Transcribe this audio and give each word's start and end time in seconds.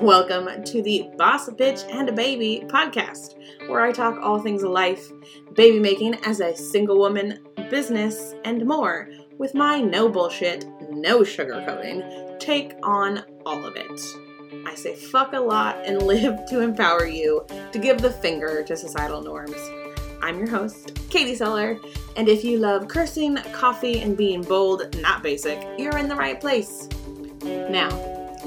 Welcome 0.00 0.62
to 0.62 0.80
the 0.80 1.10
Boss 1.18 1.48
Bitch 1.48 1.84
and 1.92 2.08
a 2.08 2.12
Baby 2.12 2.62
podcast, 2.68 3.34
where 3.68 3.80
I 3.80 3.90
talk 3.90 4.16
all 4.22 4.38
things 4.38 4.62
life, 4.62 5.10
baby 5.54 5.80
making 5.80 6.14
as 6.24 6.38
a 6.38 6.56
single 6.56 6.98
woman, 6.98 7.40
business, 7.68 8.32
and 8.44 8.64
more 8.64 9.08
with 9.38 9.56
my 9.56 9.80
no 9.80 10.08
bullshit, 10.08 10.64
no 10.90 11.22
sugarcoating 11.22 12.38
take 12.38 12.74
on 12.84 13.24
all 13.44 13.64
of 13.64 13.74
it. 13.74 14.00
I 14.66 14.76
say 14.76 14.94
fuck 14.94 15.32
a 15.32 15.40
lot 15.40 15.84
and 15.84 16.00
live 16.06 16.46
to 16.46 16.60
empower 16.60 17.06
you 17.06 17.44
to 17.72 17.78
give 17.80 18.00
the 18.00 18.12
finger 18.12 18.62
to 18.62 18.76
societal 18.76 19.20
norms. 19.20 19.56
I'm 20.22 20.38
your 20.38 20.48
host, 20.48 20.96
Katie 21.10 21.34
Seller, 21.34 21.80
and 22.16 22.30
if 22.30 22.42
you 22.42 22.58
love 22.58 22.88
cursing, 22.88 23.36
coffee, 23.52 24.00
and 24.00 24.16
being 24.16 24.40
bold, 24.40 24.98
not 25.02 25.22
basic, 25.22 25.62
you're 25.78 25.98
in 25.98 26.08
the 26.08 26.16
right 26.16 26.40
place. 26.40 26.88
Now, 27.42 27.90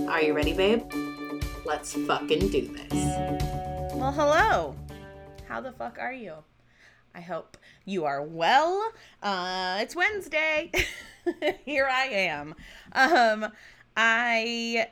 are 0.08 0.22
you 0.22 0.34
ready, 0.34 0.54
babe? 0.54 0.92
Let's 1.66 1.94
fucking 1.94 2.50
do 2.50 2.62
this. 2.68 2.94
Well, 3.94 4.12
hello. 4.12 4.76
How 5.48 5.62
the 5.62 5.72
fuck 5.72 5.98
are 6.00 6.12
you? 6.12 6.34
I 7.14 7.22
hope 7.22 7.58
you 7.86 8.05
are 8.05 8.23
well. 8.23 8.92
Uh, 9.22 9.78
it's 9.81 9.95
Wednesday. 9.95 10.72
Here 11.64 11.88
I 11.92 12.06
am. 12.06 12.56
Um, 12.94 13.52
I 13.95 14.88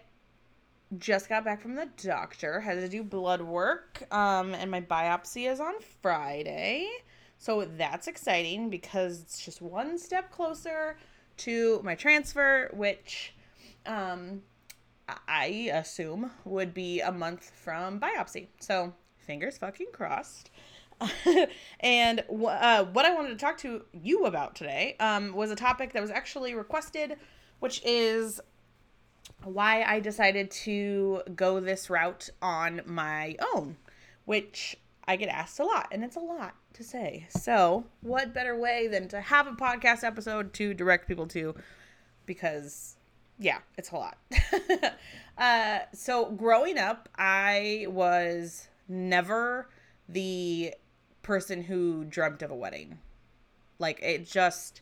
just 0.99 1.29
got 1.29 1.43
back 1.43 1.61
from 1.61 1.73
the 1.73 1.89
doctor, 1.97 2.59
had 2.59 2.75
to 2.75 2.87
do 2.87 3.03
blood 3.03 3.41
work, 3.41 4.03
um, 4.11 4.53
and 4.53 4.69
my 4.69 4.81
biopsy 4.81 5.51
is 5.51 5.59
on 5.59 5.73
Friday. 6.01 6.87
So 7.37 7.65
that's 7.77 8.07
exciting 8.07 8.69
because 8.69 9.21
it's 9.21 9.43
just 9.43 9.61
one 9.61 9.97
step 9.97 10.31
closer 10.31 10.97
to 11.37 11.81
my 11.83 11.95
transfer, 11.95 12.69
which 12.73 13.33
um, 13.85 14.41
I 15.27 15.69
assume 15.73 16.31
would 16.45 16.73
be 16.73 17.01
a 17.01 17.11
month 17.11 17.51
from 17.63 17.99
biopsy. 17.99 18.47
So 18.59 18.93
fingers 19.17 19.57
fucking 19.57 19.87
crossed. 19.93 20.49
and 21.79 22.21
uh, 22.21 22.85
what 22.85 23.05
I 23.05 23.13
wanted 23.13 23.29
to 23.29 23.35
talk 23.35 23.57
to 23.59 23.85
you 23.93 24.25
about 24.25 24.55
today 24.55 24.95
um, 24.99 25.33
was 25.33 25.51
a 25.51 25.55
topic 25.55 25.93
that 25.93 26.01
was 26.01 26.09
actually 26.09 26.55
requested, 26.55 27.17
which 27.59 27.83
is 27.85 28.41
why 29.43 29.83
I 29.83 29.99
decided 29.99 30.49
to 30.51 31.21
go 31.35 31.59
this 31.59 31.89
route 31.91 32.31
on 32.41 32.81
my 32.85 33.35
own, 33.53 33.77
which 34.25 34.75
I 35.07 35.17
get 35.17 35.29
asked 35.29 35.59
a 35.59 35.63
lot, 35.63 35.87
and 35.91 36.03
it's 36.03 36.15
a 36.15 36.21
lot 36.21 36.55
to 36.77 36.83
say. 36.83 37.27
So, 37.29 37.85
what 38.01 38.33
better 38.33 38.55
way 38.55 38.87
than 38.87 39.07
to 39.09 39.19
have 39.19 39.47
a 39.47 39.51
podcast 39.51 40.03
episode 40.03 40.53
to 40.53 40.73
direct 40.73 41.07
people 41.07 41.27
to? 41.27 41.55
Because 42.25 42.95
yeah, 43.39 43.59
it's 43.77 43.91
a 43.91 43.95
lot. 43.95 44.17
uh, 45.37 45.79
so 45.93 46.31
growing 46.31 46.77
up, 46.77 47.09
I 47.17 47.87
was 47.89 48.67
never 48.87 49.69
the 50.07 50.73
person 51.23 51.63
who 51.63 52.05
dreamt 52.05 52.41
of 52.41 52.51
a 52.51 52.55
wedding. 52.55 52.99
Like 53.79 53.99
it 54.01 54.25
just 54.27 54.81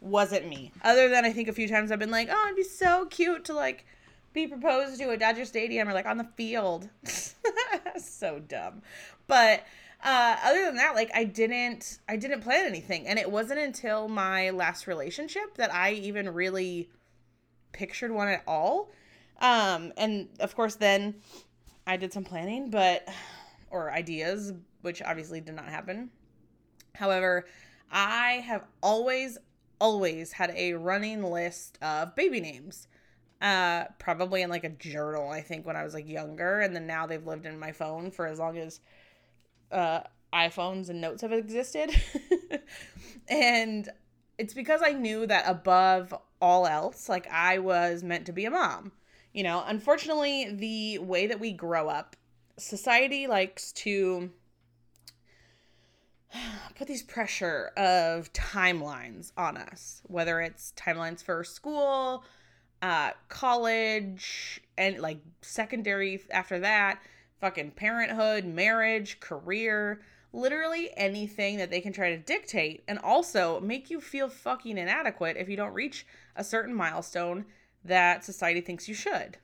wasn't 0.00 0.48
me. 0.48 0.72
Other 0.82 1.08
than 1.08 1.24
I 1.24 1.32
think 1.32 1.48
a 1.48 1.52
few 1.52 1.68
times 1.68 1.92
I've 1.92 1.98
been 1.98 2.10
like, 2.10 2.28
oh, 2.30 2.44
it'd 2.46 2.56
be 2.56 2.62
so 2.62 3.06
cute 3.06 3.44
to 3.46 3.54
like 3.54 3.84
be 4.32 4.46
proposed 4.46 4.98
to 4.98 5.10
at 5.10 5.20
Dodger 5.20 5.44
Stadium 5.44 5.88
or 5.88 5.92
like 5.92 6.06
on 6.06 6.18
the 6.18 6.28
field. 6.36 6.88
so 7.98 8.40
dumb. 8.40 8.82
But 9.26 9.64
uh, 10.02 10.36
other 10.44 10.64
than 10.64 10.76
that, 10.76 10.94
like 10.94 11.10
I 11.14 11.24
didn't 11.24 12.00
I 12.08 12.16
didn't 12.16 12.40
plan 12.40 12.66
anything. 12.66 13.06
And 13.06 13.18
it 13.18 13.30
wasn't 13.30 13.60
until 13.60 14.08
my 14.08 14.50
last 14.50 14.86
relationship 14.86 15.56
that 15.56 15.72
I 15.72 15.92
even 15.92 16.28
really 16.28 16.90
pictured 17.72 18.10
one 18.10 18.28
at 18.28 18.42
all. 18.46 18.90
Um, 19.40 19.92
and 19.96 20.28
of 20.40 20.54
course, 20.54 20.76
then 20.76 21.16
I 21.86 21.96
did 21.96 22.12
some 22.12 22.24
planning, 22.24 22.70
but 22.70 23.08
or 23.70 23.90
ideas, 23.90 24.52
which 24.82 25.02
obviously 25.02 25.40
did 25.40 25.54
not 25.54 25.66
happen. 25.66 26.10
However, 26.94 27.46
I 27.90 28.42
have 28.46 28.64
always, 28.82 29.38
always 29.80 30.32
had 30.32 30.52
a 30.56 30.74
running 30.74 31.22
list 31.22 31.78
of 31.82 32.14
baby 32.14 32.40
names. 32.40 32.88
Uh, 33.40 33.86
probably 33.98 34.42
in 34.42 34.50
like 34.50 34.62
a 34.62 34.68
journal, 34.68 35.28
I 35.28 35.40
think, 35.40 35.66
when 35.66 35.74
I 35.74 35.82
was 35.82 35.94
like 35.94 36.08
younger, 36.08 36.60
and 36.60 36.76
then 36.76 36.86
now 36.86 37.06
they've 37.06 37.26
lived 37.26 37.44
in 37.44 37.58
my 37.58 37.72
phone 37.72 38.12
for 38.12 38.26
as 38.26 38.38
long 38.38 38.56
as 38.56 38.78
uh, 39.72 40.02
iPhones 40.32 40.88
and 40.88 41.00
notes 41.00 41.22
have 41.22 41.32
existed. 41.32 41.90
and 43.28 43.88
it's 44.38 44.54
because 44.54 44.80
I 44.82 44.92
knew 44.92 45.26
that 45.26 45.44
above 45.46 46.14
all 46.40 46.66
else, 46.66 47.08
like 47.08 47.26
I 47.30 47.58
was 47.58 48.02
meant 48.02 48.26
to 48.26 48.32
be 48.32 48.44
a 48.44 48.50
mom. 48.50 48.92
You 49.32 49.44
know, 49.44 49.64
unfortunately, 49.66 50.50
the 50.52 50.98
way 50.98 51.26
that 51.26 51.40
we 51.40 51.52
grow 51.52 51.88
up, 51.88 52.16
society 52.58 53.26
likes 53.26 53.72
to 53.72 54.30
put 56.74 56.86
these 56.86 57.02
pressure 57.02 57.70
of 57.76 58.32
timelines 58.32 59.32
on 59.36 59.56
us, 59.56 60.02
whether 60.06 60.40
it's 60.40 60.72
timelines 60.76 61.22
for 61.22 61.44
school, 61.44 62.24
uh, 62.82 63.10
college, 63.28 64.60
and 64.76 64.98
like 64.98 65.20
secondary 65.40 66.20
after 66.30 66.58
that, 66.60 67.00
fucking 67.42 67.72
parenthood, 67.72 68.44
marriage, 68.44 69.18
career 69.18 70.00
literally 70.32 70.90
anything 70.96 71.56
that 71.58 71.70
they 71.70 71.80
can 71.80 71.92
try 71.92 72.10
to 72.10 72.16
dictate 72.16 72.84
and 72.86 73.00
also 73.00 73.58
make 73.58 73.90
you 73.90 74.00
feel 74.00 74.28
fucking 74.28 74.78
inadequate 74.78 75.36
if 75.36 75.48
you 75.48 75.56
don't 75.56 75.74
reach 75.74 76.06
a 76.36 76.44
certain 76.44 76.72
milestone 76.72 77.44
that 77.84 78.24
society 78.24 78.60
thinks 78.60 78.88
you 78.88 78.94
should. 78.94 79.38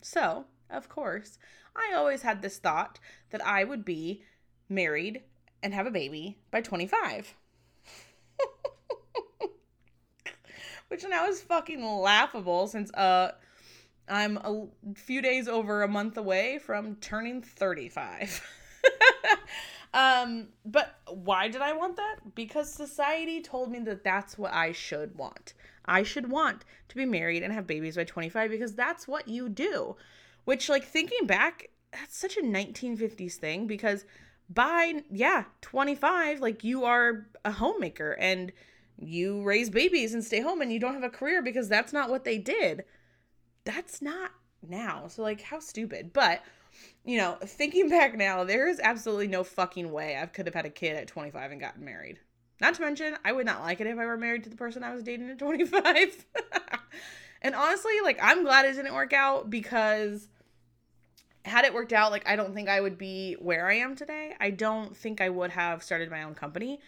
So, 0.00 0.46
of 0.68 0.88
course, 0.88 1.38
I 1.76 1.94
always 1.94 2.22
had 2.22 2.42
this 2.42 2.58
thought 2.58 2.98
that 3.30 3.46
I 3.46 3.62
would 3.62 3.84
be 3.84 4.24
married 4.68 5.22
and 5.62 5.72
have 5.72 5.86
a 5.86 5.92
baby 5.92 6.38
by 6.50 6.60
25. 6.60 7.36
Which 10.88 11.04
now 11.08 11.26
is 11.28 11.40
fucking 11.40 11.84
laughable 11.84 12.66
since 12.66 12.92
uh 12.94 13.30
I'm 14.12 14.36
a 14.36 14.66
few 14.94 15.22
days 15.22 15.48
over 15.48 15.82
a 15.82 15.88
month 15.88 16.18
away 16.18 16.58
from 16.58 16.96
turning 16.96 17.40
35. 17.40 18.46
um, 19.94 20.48
but 20.66 20.98
why 21.08 21.48
did 21.48 21.62
I 21.62 21.72
want 21.72 21.96
that? 21.96 22.34
Because 22.34 22.70
society 22.70 23.40
told 23.40 23.70
me 23.70 23.78
that 23.80 24.04
that's 24.04 24.36
what 24.36 24.52
I 24.52 24.72
should 24.72 25.16
want. 25.16 25.54
I 25.86 26.02
should 26.02 26.30
want 26.30 26.66
to 26.90 26.96
be 26.96 27.06
married 27.06 27.42
and 27.42 27.54
have 27.54 27.66
babies 27.66 27.96
by 27.96 28.04
25 28.04 28.50
because 28.50 28.74
that's 28.74 29.08
what 29.08 29.28
you 29.28 29.48
do. 29.48 29.96
Which, 30.44 30.68
like, 30.68 30.84
thinking 30.84 31.26
back, 31.26 31.70
that's 31.90 32.16
such 32.16 32.36
a 32.36 32.42
1950s 32.42 33.36
thing 33.36 33.66
because 33.66 34.04
by, 34.50 35.04
yeah, 35.10 35.44
25, 35.62 36.40
like, 36.40 36.62
you 36.62 36.84
are 36.84 37.28
a 37.46 37.52
homemaker 37.52 38.12
and 38.20 38.52
you 38.98 39.42
raise 39.42 39.70
babies 39.70 40.12
and 40.12 40.22
stay 40.22 40.40
home 40.40 40.60
and 40.60 40.70
you 40.70 40.78
don't 40.78 40.94
have 40.94 41.02
a 41.02 41.08
career 41.08 41.40
because 41.40 41.70
that's 41.70 41.94
not 41.94 42.10
what 42.10 42.24
they 42.24 42.36
did. 42.36 42.84
That's 43.64 44.02
not 44.02 44.32
now. 44.66 45.08
So, 45.08 45.22
like, 45.22 45.40
how 45.42 45.60
stupid. 45.60 46.12
But 46.12 46.42
you 47.04 47.18
know, 47.18 47.36
thinking 47.42 47.88
back 47.88 48.16
now, 48.16 48.44
there 48.44 48.68
is 48.68 48.80
absolutely 48.80 49.28
no 49.28 49.44
fucking 49.44 49.90
way 49.90 50.16
I 50.16 50.26
could 50.26 50.46
have 50.46 50.54
had 50.54 50.66
a 50.66 50.70
kid 50.70 50.96
at 50.96 51.08
25 51.08 51.50
and 51.50 51.60
gotten 51.60 51.84
married. 51.84 52.18
Not 52.60 52.74
to 52.74 52.82
mention, 52.82 53.16
I 53.24 53.32
would 53.32 53.46
not 53.46 53.60
like 53.60 53.80
it 53.80 53.86
if 53.86 53.98
I 53.98 54.06
were 54.06 54.16
married 54.16 54.44
to 54.44 54.50
the 54.50 54.56
person 54.56 54.84
I 54.84 54.94
was 54.94 55.02
dating 55.02 55.30
at 55.30 55.38
25. 55.38 56.24
and 57.42 57.54
honestly, 57.54 57.92
like, 58.04 58.18
I'm 58.22 58.44
glad 58.44 58.66
it 58.66 58.74
didn't 58.74 58.94
work 58.94 59.12
out 59.12 59.50
because 59.50 60.28
had 61.44 61.64
it 61.64 61.74
worked 61.74 61.92
out, 61.92 62.12
like, 62.12 62.28
I 62.28 62.36
don't 62.36 62.54
think 62.54 62.68
I 62.68 62.80
would 62.80 62.98
be 62.98 63.34
where 63.40 63.68
I 63.68 63.78
am 63.78 63.96
today. 63.96 64.34
I 64.38 64.50
don't 64.50 64.96
think 64.96 65.20
I 65.20 65.28
would 65.28 65.50
have 65.50 65.82
started 65.82 66.08
my 66.08 66.22
own 66.22 66.34
company. 66.34 66.80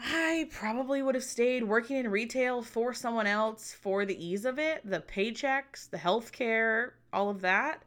I 0.00 0.48
probably 0.50 1.02
would 1.02 1.14
have 1.14 1.24
stayed 1.24 1.64
working 1.64 1.96
in 1.96 2.08
retail 2.10 2.62
for 2.62 2.94
someone 2.94 3.26
else 3.26 3.72
for 3.72 4.04
the 4.04 4.24
ease 4.24 4.44
of 4.44 4.58
it, 4.58 4.82
the 4.84 5.00
paychecks, 5.00 5.90
the 5.90 5.96
healthcare, 5.96 6.92
all 7.12 7.30
of 7.30 7.40
that. 7.40 7.82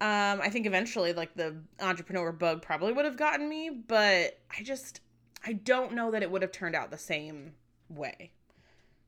Um, 0.00 0.40
I 0.42 0.48
think 0.48 0.66
eventually, 0.66 1.12
like 1.12 1.34
the 1.34 1.56
entrepreneur 1.80 2.32
bug 2.32 2.60
probably 2.60 2.92
would 2.92 3.04
have 3.04 3.16
gotten 3.16 3.48
me, 3.48 3.70
but 3.70 4.40
I 4.58 4.64
just, 4.64 5.00
I 5.46 5.52
don't 5.52 5.92
know 5.92 6.10
that 6.10 6.22
it 6.22 6.30
would 6.30 6.42
have 6.42 6.50
turned 6.50 6.74
out 6.74 6.90
the 6.90 6.98
same 6.98 7.52
way. 7.88 8.32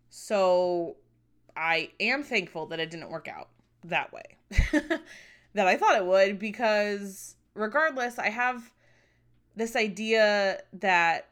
So 0.08 0.96
I 1.56 1.90
am 1.98 2.22
thankful 2.22 2.66
that 2.66 2.78
it 2.78 2.90
didn't 2.90 3.10
work 3.10 3.26
out 3.26 3.48
that 3.82 4.12
way 4.12 4.36
that 5.54 5.66
I 5.66 5.76
thought 5.76 5.96
it 5.96 6.06
would 6.06 6.38
because 6.38 7.34
regardless, 7.54 8.18
I 8.18 8.28
have 8.30 8.70
this 9.56 9.74
idea 9.74 10.62
that 10.74 11.28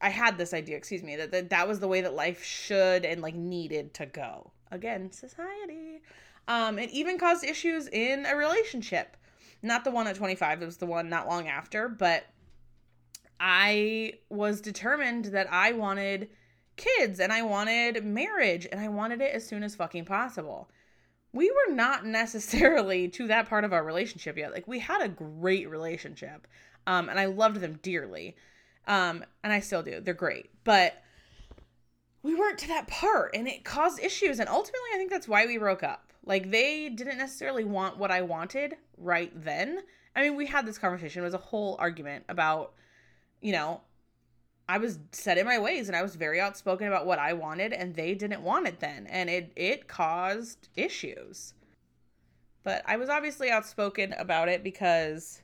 I 0.00 0.10
had 0.10 0.38
this 0.38 0.54
idea, 0.54 0.76
excuse 0.76 1.02
me, 1.02 1.16
that, 1.16 1.32
that 1.32 1.50
that 1.50 1.68
was 1.68 1.80
the 1.80 1.88
way 1.88 2.00
that 2.00 2.14
life 2.14 2.42
should 2.42 3.04
and 3.04 3.20
like 3.20 3.34
needed 3.34 3.94
to 3.94 4.06
go. 4.06 4.52
Again, 4.70 5.10
society. 5.10 6.02
Um, 6.46 6.78
it 6.78 6.90
even 6.90 7.18
caused 7.18 7.44
issues 7.44 7.88
in 7.88 8.26
a 8.26 8.36
relationship. 8.36 9.16
Not 9.62 9.84
the 9.84 9.90
one 9.90 10.06
at 10.06 10.16
25, 10.16 10.62
it 10.62 10.66
was 10.66 10.76
the 10.76 10.86
one 10.86 11.08
not 11.08 11.26
long 11.26 11.48
after, 11.48 11.88
but 11.88 12.26
I 13.40 14.14
was 14.28 14.60
determined 14.60 15.26
that 15.26 15.52
I 15.52 15.72
wanted 15.72 16.28
kids 16.76 17.18
and 17.18 17.32
I 17.32 17.42
wanted 17.42 18.04
marriage 18.04 18.66
and 18.70 18.80
I 18.80 18.88
wanted 18.88 19.20
it 19.20 19.34
as 19.34 19.46
soon 19.46 19.62
as 19.62 19.74
fucking 19.74 20.04
possible. 20.04 20.70
We 21.32 21.50
were 21.50 21.74
not 21.74 22.06
necessarily 22.06 23.08
to 23.08 23.26
that 23.26 23.48
part 23.48 23.64
of 23.64 23.72
our 23.72 23.84
relationship 23.84 24.38
yet. 24.38 24.52
Like 24.52 24.68
we 24.68 24.78
had 24.78 25.02
a 25.02 25.08
great 25.08 25.68
relationship. 25.68 26.46
Um, 26.86 27.08
and 27.08 27.20
I 27.20 27.26
loved 27.26 27.60
them 27.60 27.78
dearly. 27.82 28.36
Um, 28.88 29.22
and 29.44 29.52
I 29.52 29.60
still 29.60 29.82
do. 29.82 30.00
They're 30.00 30.14
great. 30.14 30.50
But 30.64 31.00
we 32.22 32.34
weren't 32.34 32.58
to 32.58 32.68
that 32.68 32.88
part 32.88 33.34
and 33.34 33.46
it 33.46 33.64
caused 33.64 34.00
issues 34.00 34.40
and 34.40 34.48
ultimately 34.48 34.88
I 34.92 34.96
think 34.96 35.10
that's 35.10 35.28
why 35.28 35.46
we 35.46 35.56
broke 35.58 35.82
up. 35.82 36.12
Like 36.24 36.50
they 36.50 36.88
didn't 36.88 37.18
necessarily 37.18 37.64
want 37.64 37.98
what 37.98 38.10
I 38.10 38.22
wanted 38.22 38.74
right 38.96 39.30
then. 39.34 39.80
I 40.16 40.22
mean, 40.22 40.36
we 40.36 40.46
had 40.46 40.66
this 40.66 40.78
conversation. 40.78 41.22
It 41.22 41.24
was 41.24 41.34
a 41.34 41.38
whole 41.38 41.76
argument 41.78 42.24
about, 42.28 42.74
you 43.40 43.52
know, 43.52 43.82
I 44.68 44.78
was 44.78 44.98
set 45.12 45.38
in 45.38 45.46
my 45.46 45.58
ways 45.58 45.88
and 45.88 45.96
I 45.96 46.02
was 46.02 46.16
very 46.16 46.40
outspoken 46.40 46.88
about 46.88 47.06
what 47.06 47.18
I 47.18 47.32
wanted 47.34 47.72
and 47.72 47.94
they 47.94 48.14
didn't 48.14 48.42
want 48.42 48.66
it 48.66 48.80
then 48.80 49.06
and 49.06 49.30
it 49.30 49.52
it 49.54 49.86
caused 49.86 50.68
issues. 50.76 51.54
But 52.64 52.82
I 52.84 52.96
was 52.96 53.08
obviously 53.08 53.50
outspoken 53.50 54.12
about 54.18 54.48
it 54.48 54.62
because 54.62 55.40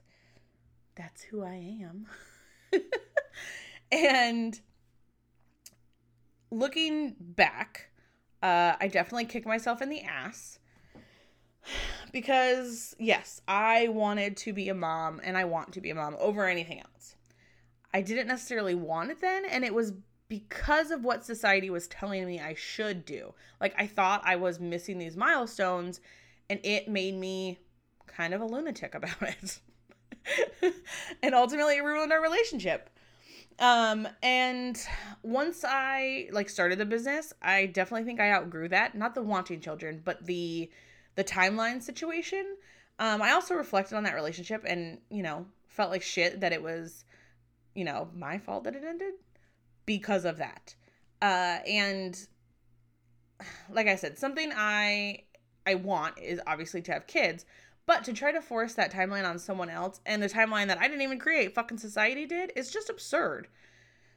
that's 0.97 1.23
who 1.23 1.43
I 1.43 1.79
am. 1.83 2.07
and 3.93 4.61
looking 6.51 7.17
back, 7.19 7.91
uh, 8.43 8.75
I 8.81 8.89
definitely 8.89 9.27
kicked 9.27 9.47
myself 9.47 9.83
in 9.83 9.89
the 9.89 10.03
ass 10.03 10.59
because 12.13 12.95
yes, 12.99 13.41
I 13.49 13.89
wanted 13.89 14.37
to 14.39 14.53
be 14.53 14.69
a 14.69 14.75
mom 14.75 15.21
and 15.25 15.37
I 15.37 15.45
want 15.45 15.73
to 15.73 15.81
be 15.81 15.91
a 15.91 15.95
mom 15.95 16.17
over 16.19 16.47
anything 16.47 16.81
else. 16.81 17.17
I 17.93 18.03
didn't 18.03 18.27
necessarily 18.27 18.75
want 18.75 19.13
it 19.13 19.21
then, 19.21 19.45
and 19.45 19.65
it 19.65 19.73
was 19.73 19.93
because 20.29 20.91
of 20.91 21.05
what 21.05 21.25
society 21.25 21.71
was 21.71 21.87
telling 21.87 22.27
me 22.27 22.41
I 22.41 22.55
should 22.55 23.05
do. 23.05 23.35
Like, 23.61 23.75
I 23.79 23.87
thought 23.87 24.23
I 24.25 24.35
was 24.37 24.59
missing 24.59 24.99
these 24.99 25.17
milestones, 25.17 26.01
and 26.51 26.59
it 26.65 26.89
made 26.89 27.15
me 27.17 27.59
kind 28.07 28.35
of 28.35 28.41
a 28.41 28.47
lunatic 28.47 28.95
about 28.97 29.23
it. 29.23 29.61
and 31.23 31.35
ultimately, 31.35 31.77
it 31.77 31.85
ruined 31.85 32.13
our 32.13 32.23
relationship. 32.23 32.91
Um, 33.59 34.09
and 34.23 34.77
once 35.23 35.65
I 35.67 36.29
like 36.33 36.49
started 36.49 36.79
the 36.79 36.87
business, 36.87 37.33
I 37.41 37.67
definitely 37.67 38.05
think 38.05 38.21
I 38.21 38.33
outgrew 38.33 38.69
that. 38.71 38.95
Not 38.95 39.15
the 39.15 39.23
wanting 39.23 39.61
children, 39.61 40.03
but 40.05 40.27
the 40.27 40.71
the 41.15 41.25
timeline 41.25 41.81
situation. 41.81 42.57
Um, 42.99 43.23
I 43.23 43.33
also 43.33 43.55
reflected 43.55 43.97
on 43.97 44.05
that 44.05 44.15
relationship 44.15 44.65
and, 44.67 44.99
you 45.11 45.23
know, 45.23 45.47
felt 45.69 45.91
like 45.91 46.03
shit 46.03 46.41
that 46.41 46.53
it 46.53 46.63
was 46.63 47.05
you 47.75 47.85
know, 47.85 48.09
my 48.15 48.39
fault 48.39 48.65
that 48.65 48.77
it 48.77 48.85
ended 48.85 49.15
because 49.87 50.25
of 50.25 50.39
that. 50.39 50.75
Uh, 51.21 51.59
and 51.67 52.27
like 53.71 53.87
I 53.87 53.97
said, 53.97 54.19
something 54.19 54.53
I 54.55 55.23
I 55.67 55.77
want 55.77 56.19
is 56.19 56.41
obviously 56.47 56.83
to 56.83 56.93
have 56.93 57.07
kids, 57.07 57.45
but 57.87 58.05
to 58.05 58.13
try 58.13 58.33
to 58.33 58.41
force 58.41 58.75
that 58.75 58.93
timeline 58.93 59.29
on 59.29 59.39
someone 59.39 59.71
else 59.71 60.01
and 60.07 60.23
the 60.23 60.29
timeline 60.29 60.69
that 60.69 60.79
I 60.79 60.89
didn't 60.89 61.03
even 61.03 61.19
create, 61.19 61.55
fucking 61.55 61.79
society 61.79 62.27
did, 62.27 62.53
is 62.57 62.71
just 62.71 62.91
absurd. 62.91 63.49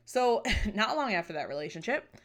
So, 0.06 0.44
not 0.74 0.96
long 0.96 1.14
after 1.14 1.34
that 1.34 1.50
relationship, 1.50 2.16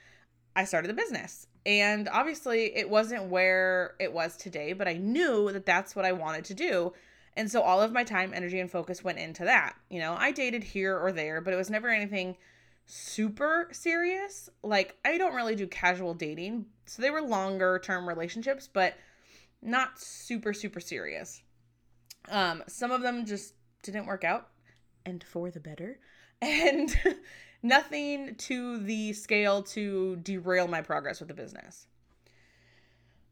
I 0.55 0.65
started 0.65 0.89
the 0.89 0.95
business. 0.95 1.47
And 1.65 2.09
obviously, 2.09 2.77
it 2.77 2.91
wasn't 2.91 3.31
where 3.31 3.95
it 4.01 4.13
was 4.13 4.37
today, 4.37 4.73
but 4.73 4.89
I 4.89 4.95
knew 4.95 5.53
that 5.53 5.67
that's 5.67 5.95
what 5.95 6.05
I 6.05 6.13
wanted 6.13 6.45
to 6.47 6.55
do 6.55 6.93
and 7.37 7.51
so 7.51 7.63
all 7.63 7.81
of 7.81 7.93
my 7.93 8.05
time, 8.05 8.33
energy, 8.35 8.61
and 8.61 8.71
focus 8.71 9.03
went 9.03 9.19
into 9.19 9.45
that. 9.45 9.75
You 9.89 10.01
know, 10.01 10.15
I 10.19 10.33
dated 10.33 10.63
here 10.63 10.99
or 10.99 11.13
there, 11.13 11.41
but 11.41 11.55
it 11.55 11.57
was 11.57 11.71
never 11.71 11.89
anything 11.89 12.37
super 12.87 13.69
serious. 13.73 14.51
Like, 14.63 14.97
I 15.05 15.17
don't 15.17 15.35
really 15.35 15.57
do 15.57 15.67
casual 15.67 16.15
dating. 16.15 16.67
So 16.85 17.01
they 17.01 17.11
were 17.11 17.23
longer 17.23 17.81
term 17.83 18.07
relationships, 18.07 18.69
but 18.71 18.95
not 19.63 19.99
super, 19.99 20.53
super 20.53 20.81
serious. 20.81 21.43
Um, 22.29 22.63
some 22.67 22.91
of 22.91 23.03
them 23.03 23.25
just 23.25 23.55
didn't 23.83 24.07
work 24.07 24.25
out, 24.25 24.49
and 25.07 25.23
for 25.23 25.51
the 25.51 25.61
better. 25.61 25.99
And 26.41 26.95
nothing 27.63 28.35
to 28.35 28.79
the 28.79 29.13
scale 29.13 29.63
to 29.63 30.17
derail 30.17 30.69
my 30.69 30.83
progress 30.83 31.21
with 31.21 31.29
the 31.29 31.35
business. 31.35 31.87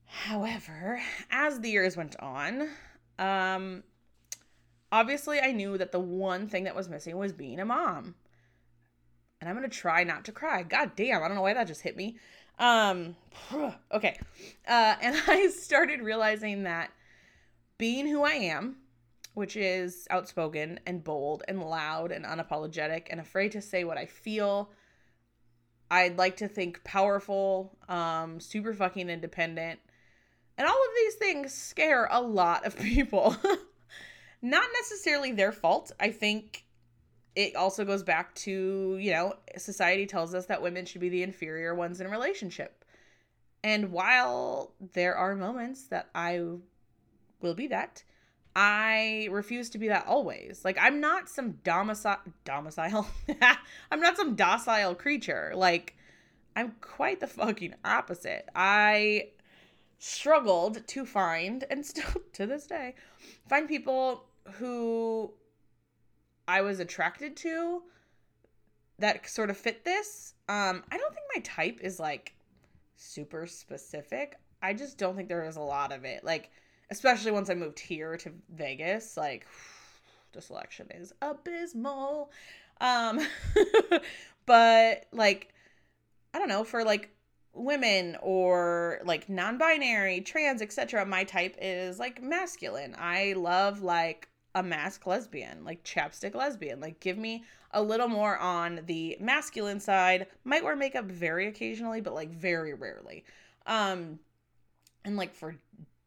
However, 0.06 1.00
as 1.30 1.60
the 1.60 1.70
years 1.70 1.96
went 1.96 2.16
on, 2.18 2.68
um, 3.18 3.84
obviously 4.90 5.40
I 5.40 5.52
knew 5.52 5.78
that 5.78 5.92
the 5.92 6.00
one 6.00 6.48
thing 6.48 6.64
that 6.64 6.74
was 6.74 6.88
missing 6.88 7.16
was 7.16 7.32
being 7.32 7.60
a 7.60 7.64
mom. 7.64 8.16
And 9.40 9.48
I'm 9.48 9.56
going 9.56 9.68
to 9.68 9.74
try 9.74 10.04
not 10.04 10.24
to 10.26 10.32
cry. 10.32 10.62
God 10.64 10.92
damn, 10.96 11.22
I 11.22 11.28
don't 11.28 11.36
know 11.36 11.42
why 11.42 11.54
that 11.54 11.66
just 11.66 11.82
hit 11.82 11.96
me. 11.96 12.16
Um 12.60 13.16
okay. 13.92 14.18
Uh 14.68 14.94
and 15.02 15.16
I 15.26 15.48
started 15.48 16.02
realizing 16.02 16.62
that 16.64 16.90
being 17.78 18.06
who 18.06 18.22
I 18.22 18.32
am, 18.32 18.76
which 19.34 19.56
is 19.56 20.06
outspoken 20.10 20.78
and 20.86 21.02
bold 21.02 21.42
and 21.48 21.62
loud 21.62 22.12
and 22.12 22.24
unapologetic 22.24 23.06
and 23.10 23.18
afraid 23.18 23.52
to 23.52 23.62
say 23.62 23.82
what 23.84 23.98
I 23.98 24.06
feel, 24.06 24.70
I'd 25.90 26.18
like 26.18 26.36
to 26.36 26.48
think 26.48 26.84
powerful, 26.84 27.76
um 27.88 28.38
super 28.38 28.74
fucking 28.74 29.08
independent. 29.10 29.80
And 30.58 30.68
all 30.68 30.74
of 30.74 30.94
these 30.94 31.14
things 31.14 31.54
scare 31.54 32.06
a 32.10 32.20
lot 32.20 32.66
of 32.66 32.76
people. 32.90 33.34
not 34.42 34.66
necessarily 34.78 35.32
their 35.32 35.52
fault. 35.52 35.92
I 35.98 36.10
think 36.10 36.64
it 37.36 37.54
also 37.56 37.84
goes 37.84 38.02
back 38.02 38.34
to, 38.34 38.96
you 39.00 39.12
know, 39.12 39.34
society 39.56 40.06
tells 40.06 40.34
us 40.34 40.46
that 40.46 40.62
women 40.62 40.84
should 40.84 41.00
be 41.00 41.08
the 41.08 41.22
inferior 41.22 41.74
ones 41.74 42.00
in 42.00 42.06
a 42.06 42.10
relationship. 42.10 42.84
And 43.62 43.92
while 43.92 44.72
there 44.94 45.14
are 45.14 45.36
moments 45.36 45.84
that 45.88 46.08
I 46.14 46.42
will 47.40 47.54
be 47.54 47.66
that, 47.68 48.02
I 48.56 49.28
refuse 49.30 49.70
to 49.70 49.78
be 49.78 49.88
that 49.88 50.06
always. 50.06 50.64
Like 50.64 50.76
I'm 50.80 51.00
not 51.00 51.28
some 51.28 51.52
domicile 51.62 52.18
domicile. 52.44 53.06
I'm 53.90 54.00
not 54.00 54.16
some 54.16 54.34
docile 54.34 54.94
creature. 54.94 55.52
Like 55.54 55.96
I'm 56.56 56.74
quite 56.80 57.20
the 57.20 57.26
fucking 57.26 57.74
opposite. 57.84 58.48
I 58.54 59.28
struggled 59.98 60.86
to 60.88 61.04
find 61.04 61.64
and 61.70 61.84
still 61.84 62.22
to 62.32 62.46
this 62.46 62.66
day 62.66 62.94
find 63.48 63.68
people 63.68 64.24
who 64.54 65.30
I 66.46 66.60
was 66.62 66.80
attracted 66.80 67.36
to 67.38 67.82
that 68.98 69.28
sort 69.28 69.50
of 69.50 69.56
fit 69.56 69.84
this. 69.84 70.34
Um, 70.48 70.84
I 70.90 70.98
don't 70.98 71.14
think 71.14 71.26
my 71.34 71.40
type 71.42 71.78
is 71.80 71.98
like 71.98 72.34
super 72.96 73.46
specific. 73.46 74.36
I 74.62 74.74
just 74.74 74.98
don't 74.98 75.16
think 75.16 75.28
there 75.28 75.44
is 75.44 75.56
a 75.56 75.60
lot 75.60 75.92
of 75.92 76.04
it. 76.04 76.22
Like, 76.22 76.50
especially 76.90 77.32
once 77.32 77.50
I 77.50 77.54
moved 77.54 77.80
here 77.80 78.16
to 78.18 78.32
Vegas, 78.50 79.16
like 79.16 79.46
the 80.32 80.42
selection 80.42 80.86
is 80.94 81.12
abysmal. 81.22 82.30
Um, 82.80 83.20
but 84.46 85.06
like, 85.12 85.52
I 86.32 86.38
don't 86.38 86.48
know, 86.48 86.64
for 86.64 86.84
like 86.84 87.10
women 87.52 88.16
or 88.22 89.00
like 89.04 89.28
non-binary, 89.28 90.20
trans, 90.20 90.62
etc., 90.62 91.04
my 91.04 91.24
type 91.24 91.56
is 91.60 91.98
like 91.98 92.22
masculine. 92.22 92.94
I 92.98 93.34
love 93.36 93.82
like 93.82 94.28
a 94.54 94.62
masc 94.62 95.06
lesbian, 95.06 95.64
like 95.64 95.84
chapstick 95.84 96.34
lesbian. 96.34 96.80
Like 96.80 97.00
give 97.00 97.18
me 97.18 97.44
a 97.72 97.82
little 97.82 98.08
more 98.08 98.36
on 98.38 98.80
the 98.86 99.16
masculine 99.20 99.80
side. 99.80 100.26
Might 100.44 100.64
wear 100.64 100.76
makeup 100.76 101.04
very 101.04 101.46
occasionally, 101.46 102.00
but 102.00 102.14
like 102.14 102.30
very 102.30 102.74
rarely. 102.74 103.24
Um 103.66 104.18
and 105.04 105.16
like 105.16 105.34
for 105.34 105.56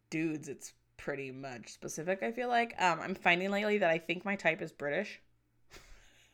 dudes 0.09 0.49
it's 0.49 0.73
pretty 0.97 1.31
much 1.31 1.69
specific, 1.69 2.23
I 2.23 2.31
feel 2.31 2.49
like. 2.49 2.75
Um 2.79 2.99
I'm 2.99 3.15
finding 3.15 3.51
lately 3.51 3.77
that 3.79 3.89
I 3.89 3.97
think 3.97 4.25
my 4.25 4.35
type 4.35 4.61
is 4.61 4.71
British. 4.71 5.21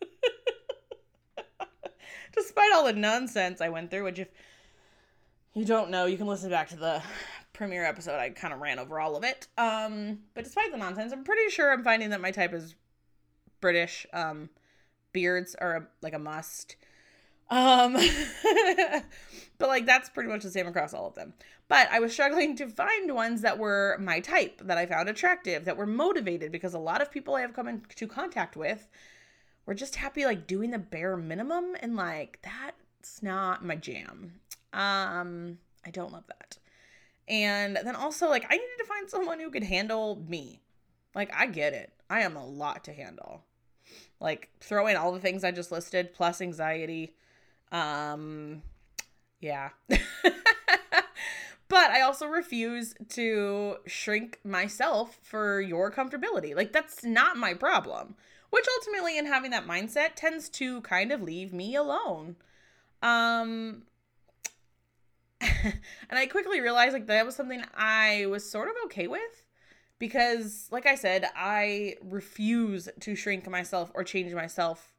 Despite 2.35 2.71
all 2.73 2.85
the 2.85 2.93
nonsense 2.93 3.61
I 3.61 3.69
went 3.69 3.91
through, 3.91 4.05
which 4.05 4.19
if 4.19 4.29
you 5.53 5.65
don't 5.65 5.89
know, 5.89 6.05
you 6.05 6.17
can 6.17 6.27
listen 6.27 6.49
back 6.49 6.69
to 6.69 6.75
the 6.75 7.01
premiere 7.59 7.83
episode, 7.83 8.17
I 8.17 8.29
kind 8.29 8.53
of 8.53 8.61
ran 8.61 8.79
over 8.79 9.01
all 9.01 9.17
of 9.17 9.25
it. 9.25 9.47
Um, 9.57 10.19
but 10.33 10.45
despite 10.45 10.71
the 10.71 10.77
nonsense, 10.77 11.11
I'm 11.11 11.25
pretty 11.25 11.51
sure 11.51 11.73
I'm 11.73 11.83
finding 11.83 12.09
that 12.11 12.21
my 12.21 12.31
type 12.31 12.53
is 12.53 12.73
British. 13.59 14.07
Um, 14.13 14.49
beards 15.11 15.55
are 15.55 15.75
a, 15.75 15.87
like 16.01 16.13
a 16.13 16.19
must. 16.19 16.77
Um, 17.49 17.93
but 19.57 19.67
like 19.67 19.85
that's 19.85 20.09
pretty 20.09 20.29
much 20.29 20.43
the 20.43 20.49
same 20.49 20.67
across 20.67 20.93
all 20.93 21.05
of 21.05 21.15
them. 21.15 21.33
But 21.67 21.89
I 21.91 21.99
was 21.99 22.13
struggling 22.13 22.55
to 22.55 22.67
find 22.69 23.13
ones 23.13 23.41
that 23.41 23.59
were 23.59 23.97
my 23.99 24.21
type, 24.21 24.61
that 24.63 24.77
I 24.77 24.85
found 24.85 25.09
attractive, 25.09 25.65
that 25.65 25.75
were 25.75 25.85
motivated 25.85 26.53
because 26.53 26.73
a 26.73 26.79
lot 26.79 27.01
of 27.01 27.11
people 27.11 27.35
I 27.35 27.41
have 27.41 27.53
come 27.53 27.67
into 27.67 28.07
contact 28.07 28.55
with 28.55 28.87
were 29.65 29.73
just 29.73 29.97
happy 29.97 30.23
like 30.23 30.47
doing 30.47 30.71
the 30.71 30.79
bare 30.79 31.17
minimum 31.17 31.75
and 31.81 31.97
like 31.97 32.39
that's 32.41 33.21
not 33.21 33.65
my 33.65 33.75
jam. 33.75 34.39
Um, 34.71 35.57
I 35.85 35.89
don't 35.91 36.13
love 36.13 36.27
that. 36.27 36.57
And 37.29 37.77
then 37.77 37.95
also, 37.95 38.27
like, 38.27 38.45
I 38.45 38.55
needed 38.55 38.77
to 38.79 38.85
find 38.85 39.09
someone 39.09 39.39
who 39.39 39.51
could 39.51 39.63
handle 39.63 40.23
me. 40.27 40.61
Like, 41.13 41.31
I 41.33 41.45
get 41.45 41.73
it. 41.73 41.93
I 42.09 42.21
am 42.21 42.35
a 42.35 42.45
lot 42.45 42.83
to 42.85 42.93
handle. 42.93 43.43
Like, 44.19 44.49
throw 44.59 44.87
in 44.87 44.97
all 44.97 45.11
the 45.11 45.19
things 45.19 45.43
I 45.43 45.51
just 45.51 45.71
listed, 45.71 46.13
plus 46.13 46.41
anxiety, 46.41 47.13
um, 47.71 48.63
Yeah. 49.39 49.69
but 51.69 51.91
I 51.91 52.01
also 52.01 52.25
refuse 52.25 52.95
to 53.09 53.77
shrink 53.85 54.39
myself 54.43 55.19
for 55.21 55.61
your 55.61 55.91
comfortability. 55.91 56.55
Like, 56.55 56.73
that's 56.73 57.03
not 57.03 57.37
my 57.37 57.53
problem. 57.53 58.15
Which 58.49 58.65
ultimately, 58.79 59.17
in 59.17 59.27
having 59.27 59.51
that 59.51 59.67
mindset, 59.67 60.15
tends 60.15 60.49
to 60.49 60.81
kind 60.81 61.11
of 61.11 61.21
leave 61.21 61.53
me 61.53 61.75
alone. 61.75 62.35
Um, 63.03 63.83
and 65.63 65.79
I 66.11 66.25
quickly 66.25 66.59
realized 66.59 66.93
like 66.93 67.07
that 67.07 67.25
was 67.25 67.35
something 67.35 67.63
I 67.75 68.25
was 68.27 68.49
sort 68.49 68.67
of 68.67 68.75
okay 68.85 69.07
with 69.07 69.43
because, 69.99 70.67
like 70.71 70.85
I 70.85 70.95
said, 70.95 71.29
I 71.35 71.95
refuse 72.01 72.89
to 72.99 73.15
shrink 73.15 73.49
myself 73.49 73.91
or 73.93 74.03
change 74.03 74.33
myself 74.33 74.93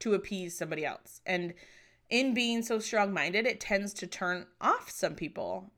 to 0.00 0.14
appease 0.14 0.56
somebody 0.56 0.84
else. 0.84 1.20
And 1.24 1.54
in 2.08 2.34
being 2.34 2.62
so 2.62 2.78
strong 2.80 3.12
minded, 3.12 3.46
it 3.46 3.60
tends 3.60 3.94
to 3.94 4.06
turn 4.06 4.46
off 4.60 4.90
some 4.90 5.14
people 5.14 5.70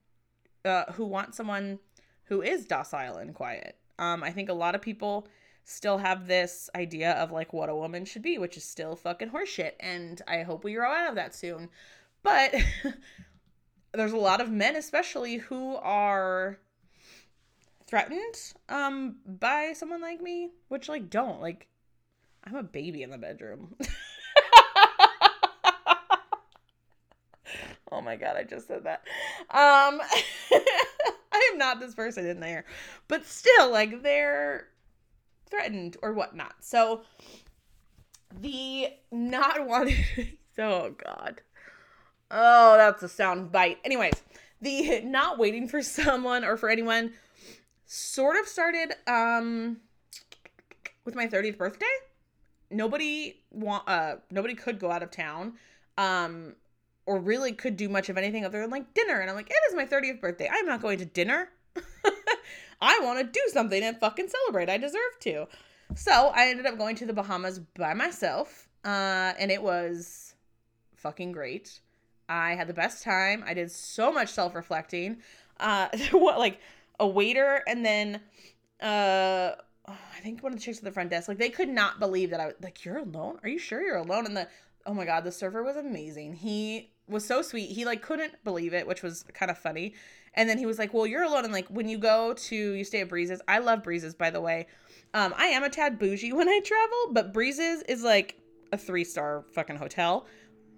uh, 0.64 0.84
who 0.92 1.04
want 1.04 1.34
someone 1.34 1.78
who 2.24 2.40
is 2.40 2.64
docile 2.64 3.16
and 3.16 3.34
quiet. 3.34 3.76
Um, 3.98 4.22
I 4.22 4.30
think 4.30 4.48
a 4.48 4.54
lot 4.54 4.74
of 4.74 4.80
people 4.80 5.28
still 5.64 5.98
have 5.98 6.26
this 6.26 6.70
idea 6.74 7.12
of 7.12 7.30
like 7.30 7.52
what 7.52 7.68
a 7.68 7.76
woman 7.76 8.04
should 8.04 8.22
be, 8.22 8.38
which 8.38 8.56
is 8.56 8.64
still 8.64 8.96
fucking 8.96 9.30
horseshit. 9.30 9.72
And 9.80 10.20
I 10.26 10.42
hope 10.42 10.64
we 10.64 10.74
grow 10.74 10.90
out 10.90 11.10
of 11.10 11.14
that 11.16 11.34
soon. 11.34 11.68
But 12.22 12.54
there's 13.92 14.12
a 14.12 14.16
lot 14.16 14.40
of 14.40 14.50
men, 14.50 14.76
especially, 14.76 15.36
who 15.36 15.76
are 15.76 16.58
threatened 17.86 18.54
um 18.70 19.16
by 19.26 19.72
someone 19.74 20.00
like 20.00 20.22
me, 20.22 20.50
which 20.68 20.88
like 20.88 21.10
don't 21.10 21.40
like. 21.40 21.68
I'm 22.44 22.56
a 22.56 22.62
baby 22.62 23.02
in 23.02 23.10
the 23.10 23.18
bedroom. 23.18 23.76
oh 27.92 28.00
my 28.00 28.16
god, 28.16 28.36
I 28.36 28.44
just 28.44 28.66
said 28.66 28.84
that. 28.84 29.02
Um 29.50 30.00
I 31.32 31.50
am 31.52 31.58
not 31.58 31.80
this 31.80 31.94
person 31.94 32.26
in 32.26 32.40
there. 32.40 32.64
But 33.08 33.26
still, 33.26 33.70
like 33.70 34.02
they're 34.02 34.68
threatened 35.48 35.98
or 36.02 36.12
whatnot. 36.14 36.54
So 36.60 37.02
the 38.40 38.88
not 39.10 39.66
wanting 39.66 40.04
oh 40.58 40.90
god. 40.90 41.42
Oh, 42.32 42.76
that's 42.78 43.02
a 43.02 43.08
sound 43.08 43.52
bite. 43.52 43.78
Anyways, 43.84 44.14
the 44.60 45.00
not 45.04 45.38
waiting 45.38 45.68
for 45.68 45.82
someone 45.82 46.44
or 46.44 46.56
for 46.56 46.70
anyone 46.70 47.12
sort 47.84 48.36
of 48.36 48.46
started 48.46 48.94
um 49.06 49.76
with 51.04 51.14
my 51.14 51.26
30th 51.26 51.58
birthday. 51.58 51.86
Nobody 52.70 53.42
want 53.50 53.86
uh 53.86 54.16
nobody 54.30 54.54
could 54.54 54.78
go 54.78 54.90
out 54.90 55.02
of 55.02 55.10
town. 55.10 55.54
Um 55.98 56.54
or 57.04 57.18
really 57.18 57.52
could 57.52 57.76
do 57.76 57.88
much 57.88 58.08
of 58.08 58.16
anything 58.16 58.44
other 58.44 58.60
than 58.60 58.70
like 58.70 58.94
dinner. 58.94 59.20
And 59.20 59.28
I'm 59.28 59.36
like, 59.36 59.50
it 59.50 59.56
is 59.68 59.74
my 59.74 59.84
30th 59.84 60.20
birthday. 60.20 60.48
I'm 60.50 60.66
not 60.66 60.80
going 60.80 60.98
to 60.98 61.04
dinner. 61.04 61.50
I 62.80 63.00
want 63.00 63.18
to 63.18 63.24
do 63.24 63.40
something 63.48 63.82
and 63.82 63.98
fucking 63.98 64.28
celebrate. 64.28 64.70
I 64.70 64.78
deserve 64.78 65.18
to. 65.20 65.46
So 65.96 66.32
I 66.34 66.48
ended 66.48 66.66
up 66.66 66.78
going 66.78 66.96
to 66.96 67.06
the 67.06 67.12
Bahamas 67.12 67.58
by 67.58 67.92
myself. 67.92 68.68
Uh, 68.84 69.32
and 69.38 69.50
it 69.50 69.62
was 69.62 70.34
fucking 70.94 71.32
great. 71.32 71.80
I 72.28 72.54
had 72.54 72.66
the 72.66 72.74
best 72.74 73.02
time. 73.02 73.44
I 73.46 73.54
did 73.54 73.70
so 73.70 74.12
much 74.12 74.30
self 74.30 74.54
reflecting. 74.54 75.18
Uh, 75.58 75.88
what 76.12 76.38
like 76.38 76.60
a 77.00 77.06
waiter 77.06 77.62
and 77.66 77.84
then 77.84 78.20
uh, 78.80 79.52
I 79.86 80.20
think 80.22 80.42
one 80.42 80.52
of 80.52 80.58
the 80.58 80.64
chicks 80.64 80.78
at 80.78 80.84
the 80.84 80.92
front 80.92 81.10
desk 81.10 81.28
like 81.28 81.38
they 81.38 81.48
could 81.48 81.68
not 81.68 81.98
believe 81.98 82.30
that 82.30 82.40
I 82.40 82.46
was 82.46 82.54
like 82.62 82.84
you're 82.84 82.98
alone. 82.98 83.38
Are 83.42 83.48
you 83.48 83.58
sure 83.58 83.82
you're 83.82 83.96
alone? 83.96 84.26
And 84.26 84.36
the 84.36 84.48
oh 84.86 84.94
my 84.94 85.04
god, 85.04 85.24
the 85.24 85.32
server 85.32 85.62
was 85.62 85.76
amazing. 85.76 86.34
He 86.34 86.90
was 87.08 87.24
so 87.24 87.42
sweet. 87.42 87.70
He 87.70 87.84
like 87.84 88.02
couldn't 88.02 88.42
believe 88.44 88.74
it, 88.74 88.86
which 88.86 89.02
was 89.02 89.24
kind 89.34 89.50
of 89.50 89.58
funny. 89.58 89.94
And 90.34 90.48
then 90.48 90.58
he 90.58 90.66
was 90.66 90.78
like, 90.78 90.94
"Well, 90.94 91.06
you're 91.06 91.24
alone." 91.24 91.44
And 91.44 91.52
like 91.52 91.68
when 91.68 91.88
you 91.88 91.98
go 91.98 92.32
to 92.32 92.56
you 92.56 92.84
stay 92.84 93.00
at 93.00 93.08
Breezes. 93.08 93.40
I 93.48 93.58
love 93.58 93.82
Breezes, 93.82 94.14
by 94.14 94.30
the 94.30 94.40
way. 94.40 94.66
Um, 95.14 95.34
I 95.36 95.46
am 95.46 95.62
a 95.62 95.68
tad 95.68 95.98
bougie 95.98 96.32
when 96.32 96.48
I 96.48 96.60
travel, 96.64 97.12
but 97.12 97.32
Breezes 97.32 97.82
is 97.82 98.02
like 98.02 98.38
a 98.72 98.78
three 98.78 99.04
star 99.04 99.44
fucking 99.52 99.76
hotel 99.76 100.26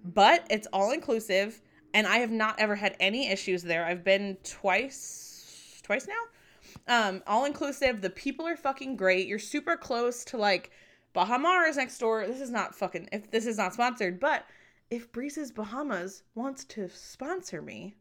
but 0.03 0.45
it's 0.49 0.67
all 0.73 0.91
inclusive 0.91 1.61
and 1.93 2.05
I 2.05 2.17
have 2.17 2.31
not 2.31 2.59
ever 2.59 2.75
had 2.75 2.97
any 2.99 3.29
issues 3.29 3.63
there. 3.63 3.85
I've 3.85 4.03
been 4.03 4.37
twice 4.43 5.79
twice 5.83 6.07
now. 6.07 7.07
Um 7.07 7.23
all 7.25 7.45
inclusive. 7.45 8.01
The 8.01 8.09
people 8.09 8.47
are 8.47 8.57
fucking 8.57 8.97
great. 8.97 9.27
You're 9.27 9.39
super 9.39 9.77
close 9.77 10.25
to 10.25 10.37
like 10.37 10.71
Baha 11.13 11.39
Mar's 11.39 11.77
next 11.77 11.97
door. 11.97 12.27
This 12.27 12.41
is 12.41 12.51
not 12.51 12.75
fucking 12.75 13.09
if 13.11 13.31
this 13.31 13.45
is 13.45 13.57
not 13.57 13.73
sponsored, 13.73 14.19
but 14.19 14.45
if 14.89 15.11
Breezes 15.11 15.51
Bahamas 15.51 16.23
wants 16.35 16.63
to 16.65 16.89
sponsor 16.89 17.61
me, 17.61 17.95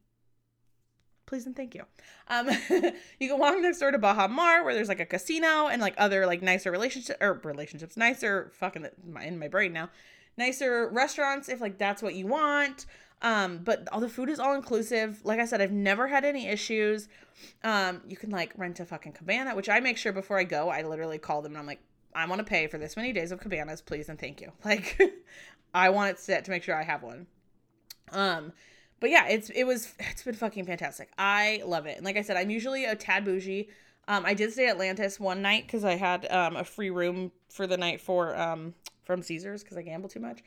please 1.27 1.47
and 1.47 1.57
thank 1.57 1.75
you. 1.75 1.85
Um, 2.29 2.49
you 3.19 3.29
can 3.29 3.39
walk 3.39 3.57
next 3.59 3.79
door 3.79 3.91
to 3.91 3.99
Baha 3.99 4.29
Mar, 4.29 4.65
where 4.65 4.75
there's 4.75 4.89
like 4.89 5.01
a 5.01 5.07
casino 5.07 5.69
and 5.69 5.81
like 5.81 5.95
other 5.97 6.27
like 6.27 6.43
nicer 6.43 6.71
relationships 6.71 7.19
or 7.21 7.41
relationships, 7.45 7.97
nicer 7.97 8.51
fucking 8.55 8.87
in 9.23 9.39
my 9.39 9.49
brain 9.49 9.73
now, 9.73 9.91
nicer 10.37 10.89
restaurants 10.89 11.49
if 11.49 11.61
like 11.61 11.79
that's 11.79 12.03
what 12.03 12.15
you 12.15 12.27
want. 12.27 12.87
Um, 13.23 13.61
but 13.65 13.89
all 13.91 14.01
the 14.01 14.09
food 14.09 14.29
is 14.29 14.39
all 14.39 14.55
inclusive. 14.55 15.21
Like 15.25 15.41
I 15.41 15.47
said, 15.47 15.61
I've 15.61 15.73
never 15.73 16.09
had 16.09 16.25
any 16.25 16.47
issues. 16.47 17.09
Um, 17.63 18.03
you 18.07 18.17
can 18.17 18.31
like 18.31 18.53
rent 18.57 18.81
a 18.81 18.85
fucking 18.85 19.13
cabana, 19.13 19.55
which 19.55 19.69
I 19.69 19.81
make 19.81 19.97
sure 19.97 20.13
before 20.13 20.39
I 20.39 20.45
go, 20.45 20.69
I 20.69 20.83
literally 20.83 21.19
call 21.19 21.41
them 21.41 21.53
and 21.53 21.59
I'm 21.59 21.67
like, 21.67 21.81
I 22.15 22.27
want 22.27 22.41
to 22.41 22.45
pay 22.45 22.67
for 22.67 22.79
this 22.79 22.97
many 22.97 23.13
days 23.13 23.33
of 23.33 23.41
cabanas, 23.41 23.81
please 23.81 24.09
and 24.09 24.19
thank 24.19 24.41
you. 24.41 24.53
Like, 24.65 25.01
I 25.73 25.91
want 25.91 26.11
it 26.11 26.21
set 26.21 26.45
to 26.45 26.51
make 26.51 26.63
sure 26.63 26.77
I 26.77 26.85
have 26.85 27.03
one. 27.03 27.27
Um, 28.13 28.53
but 29.01 29.11
yeah, 29.11 29.27
it's 29.27 29.51
it 29.51 29.65
was 29.65 29.93
it's 29.99 30.23
been 30.23 30.35
fucking 30.35 30.67
fantastic. 30.67 31.11
I 31.19 31.63
love 31.67 31.87
it. 31.87 31.97
And 31.97 32.05
like 32.05 32.17
I 32.17 32.23
said, 32.23 32.37
I'm 32.37 32.51
usually 32.51 32.85
a 32.85 32.95
tad 32.95 33.25
bougie. 33.25 33.69
Um, 34.07 34.25
I 34.27 34.35
did 34.35 34.53
stay 34.53 34.67
at 34.67 34.73
Atlantis 34.73 35.19
one 35.19 35.43
night 35.43 35.67
because 35.67 35.85
I 35.85 35.95
had 35.95 36.31
um, 36.31 36.57
a 36.57 36.65
free 36.65 36.91
room 36.91 37.33
for 37.49 37.67
the 37.67 37.77
night 37.77 38.01
for 38.01 38.37
um, 38.37 38.75
from 39.05 39.23
Caesars 39.23 39.63
because 39.63 39.77
I 39.77 39.83
gamble 39.83 40.09
too 40.09 40.21
much. 40.21 40.43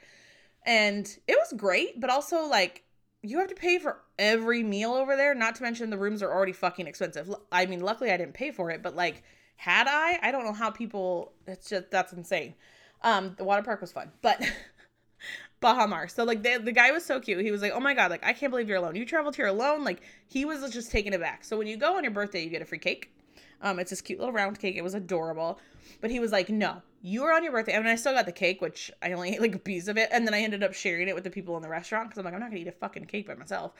And 0.65 1.07
it 1.27 1.37
was 1.37 1.53
great, 1.57 1.99
but 1.99 2.09
also 2.09 2.45
like 2.45 2.83
you 3.21 3.39
have 3.39 3.47
to 3.49 3.55
pay 3.55 3.79
for 3.79 4.01
every 4.19 4.63
meal 4.63 4.93
over 4.93 5.15
there, 5.15 5.33
not 5.33 5.55
to 5.55 5.63
mention 5.63 5.89
the 5.89 5.97
rooms 5.97 6.21
are 6.21 6.31
already 6.31 6.53
fucking 6.53 6.87
expensive. 6.87 7.33
I 7.51 7.65
mean, 7.65 7.81
luckily 7.81 8.11
I 8.11 8.17
didn't 8.17 8.33
pay 8.33 8.51
for 8.51 8.69
it, 8.69 8.83
but 8.83 8.95
like 8.95 9.23
had 9.55 9.87
I, 9.89 10.19
I 10.21 10.31
don't 10.31 10.45
know 10.45 10.53
how 10.53 10.69
people 10.69 11.33
it's 11.47 11.69
just 11.69 11.89
that's 11.91 12.13
insane. 12.13 12.53
Um 13.01 13.35
the 13.37 13.43
water 13.43 13.63
park 13.63 13.81
was 13.81 13.91
fun, 13.91 14.11
but 14.21 14.41
Baha 15.59 15.87
Mar. 15.87 16.07
So 16.07 16.23
like 16.23 16.43
the 16.43 16.59
the 16.63 16.71
guy 16.71 16.91
was 16.91 17.05
so 17.05 17.19
cute. 17.19 17.43
He 17.43 17.51
was 17.51 17.61
like, 17.61 17.71
"Oh 17.73 17.79
my 17.79 17.93
god, 17.93 18.11
like 18.11 18.23
I 18.23 18.33
can't 18.33 18.51
believe 18.51 18.67
you're 18.67 18.77
alone. 18.77 18.95
You 18.95 19.05
traveled 19.05 19.35
here 19.35 19.47
alone." 19.47 19.83
Like 19.83 20.01
he 20.27 20.45
was 20.45 20.69
just 20.71 20.91
taken 20.91 21.13
aback. 21.13 21.43
So 21.43 21.57
when 21.57 21.67
you 21.67 21.77
go 21.77 21.97
on 21.97 22.03
your 22.03 22.11
birthday, 22.11 22.43
you 22.43 22.49
get 22.49 22.61
a 22.61 22.65
free 22.65 22.77
cake. 22.77 23.11
Um, 23.61 23.79
it's 23.79 23.89
this 23.89 24.01
cute 24.01 24.19
little 24.19 24.33
round 24.33 24.59
cake. 24.59 24.75
It 24.75 24.83
was 24.83 24.93
adorable. 24.93 25.59
But 26.01 26.11
he 26.11 26.19
was 26.19 26.31
like, 26.31 26.49
no, 26.49 26.81
you 27.01 27.23
were 27.23 27.33
on 27.33 27.43
your 27.43 27.51
birthday. 27.51 27.75
I 27.75 27.79
mean, 27.79 27.87
I 27.87 27.95
still 27.95 28.13
got 28.13 28.25
the 28.25 28.31
cake, 28.31 28.61
which 28.61 28.91
I 29.01 29.11
only 29.13 29.29
ate 29.33 29.41
like 29.41 29.55
a 29.55 29.59
piece 29.59 29.87
of 29.87 29.97
it. 29.97 30.09
And 30.11 30.27
then 30.27 30.33
I 30.33 30.41
ended 30.41 30.63
up 30.63 30.73
sharing 30.73 31.07
it 31.07 31.15
with 31.15 31.23
the 31.23 31.29
people 31.29 31.55
in 31.55 31.63
the 31.63 31.69
restaurant 31.69 32.09
because 32.09 32.19
I'm 32.19 32.25
like, 32.25 32.33
I'm 32.33 32.39
not 32.39 32.51
going 32.51 32.63
to 32.63 32.69
eat 32.69 32.73
a 32.73 32.77
fucking 32.77 33.05
cake 33.05 33.27
by 33.27 33.35
myself. 33.35 33.73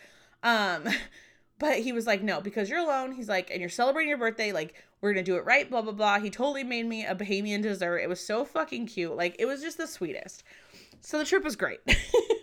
Um, 0.44 0.88
but 1.60 1.80
he 1.80 1.92
was 1.92 2.08
like, 2.08 2.24
no, 2.24 2.42
because 2.42 2.70
you're 2.70 2.80
alone. 2.80 3.12
He's 3.12 3.30
like, 3.30 3.52
and 3.52 3.60
you're 3.60 3.70
celebrating 3.70 4.10
your 4.10 4.18
birthday. 4.18 4.52
Like, 4.52 4.76
we're 5.02 5.14
going 5.14 5.24
to 5.24 5.32
do 5.32 5.38
it 5.38 5.46
right, 5.46 5.70
blah, 5.70 5.82
blah, 5.82 5.94
blah. 5.94 6.20
He 6.20 6.30
totally 6.30 6.64
made 6.64 6.86
me 6.86 7.06
a 7.06 7.16
Bahamian 7.16 7.62
dessert. 7.62 8.00
It 8.00 8.10
was 8.10 8.20
so 8.20 8.46
fucking 8.46 8.88
cute. 8.88 9.16
Like, 9.16 9.36
it 9.40 9.46
was 9.46 9.62
just 9.62 9.78
the 9.78 9.88
sweetest. 9.88 10.44
So 11.02 11.20
the 11.20 11.26
trip 11.26 11.44
was 11.44 11.56
great. 11.56 11.80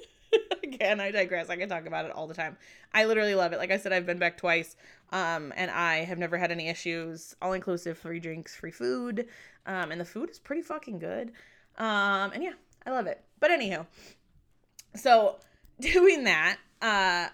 Again, 0.84 1.00
I 1.00 1.10
digress. 1.10 1.48
I 1.48 1.56
can 1.56 1.70
talk 1.70 1.86
about 1.86 2.04
it 2.04 2.10
all 2.10 2.26
the 2.26 2.34
time. 2.34 2.58
I 2.92 3.06
literally 3.06 3.34
love 3.34 3.54
it. 3.54 3.58
Like 3.58 3.70
I 3.70 3.78
said, 3.78 3.94
I've 3.94 4.04
been 4.04 4.18
back 4.18 4.36
twice. 4.36 4.76
Um, 5.12 5.50
and 5.56 5.70
I 5.70 6.04
have 6.04 6.18
never 6.18 6.36
had 6.36 6.52
any 6.52 6.68
issues. 6.68 7.34
All 7.40 7.54
inclusive, 7.54 7.96
free 7.96 8.20
drinks, 8.20 8.54
free 8.54 8.70
food. 8.70 9.26
Um, 9.64 9.92
and 9.92 9.98
the 9.98 10.04
food 10.04 10.28
is 10.28 10.38
pretty 10.38 10.60
fucking 10.60 10.98
good. 10.98 11.32
Um, 11.78 12.32
and 12.32 12.42
yeah, 12.42 12.52
I 12.84 12.90
love 12.90 13.06
it. 13.06 13.24
But 13.40 13.50
anywho, 13.50 13.86
so 14.94 15.36
doing 15.80 16.24
that, 16.24 16.58
uh, 16.82 17.28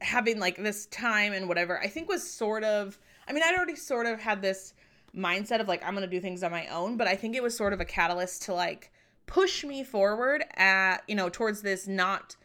having 0.00 0.40
like 0.40 0.56
this 0.56 0.86
time 0.86 1.34
and 1.34 1.48
whatever, 1.48 1.78
I 1.78 1.88
think 1.88 2.08
was 2.08 2.26
sort 2.26 2.64
of, 2.64 2.98
I 3.28 3.34
mean, 3.34 3.42
I'd 3.44 3.56
already 3.56 3.76
sort 3.76 4.06
of 4.06 4.20
had 4.20 4.40
this 4.40 4.72
mindset 5.14 5.60
of 5.60 5.68
like, 5.68 5.86
I'm 5.86 5.94
to 5.96 6.06
do 6.06 6.20
things 6.22 6.42
on 6.42 6.50
my 6.50 6.66
own, 6.68 6.96
but 6.96 7.08
I 7.08 7.14
think 7.14 7.36
it 7.36 7.42
was 7.42 7.54
sort 7.54 7.74
of 7.74 7.80
a 7.82 7.84
catalyst 7.84 8.44
to 8.44 8.54
like 8.54 8.90
push 9.26 9.64
me 9.64 9.84
forward 9.84 10.46
at, 10.54 11.02
you 11.06 11.14
know, 11.14 11.28
towards 11.28 11.60
this 11.60 11.86
not 11.86 12.36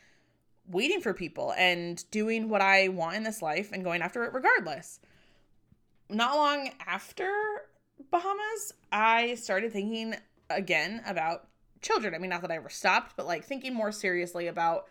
waiting 0.72 1.02
for 1.02 1.14
people 1.14 1.54
and 1.58 2.04
doing 2.12 2.50
what 2.50 2.62
I 2.62 2.88
want 2.88 3.16
in 3.16 3.24
this 3.24 3.42
life 3.42 3.72
and 3.72 3.84
going 3.84 4.02
after 4.02 4.24
it 4.24 4.34
regardless. 4.34 5.00
Not 6.10 6.36
long 6.36 6.70
after 6.86 7.32
Bahamas, 8.10 8.74
I 8.92 9.36
started 9.36 9.72
thinking 9.72 10.16
again 10.50 11.02
about 11.06 11.48
children. 11.82 12.14
I 12.14 12.18
mean, 12.18 12.30
not 12.30 12.42
that 12.42 12.52
I 12.52 12.56
ever 12.56 12.70
stopped, 12.70 13.16
but 13.16 13.26
like 13.26 13.44
thinking 13.44 13.74
more 13.74 13.92
seriously 13.92 14.48
about 14.48 14.86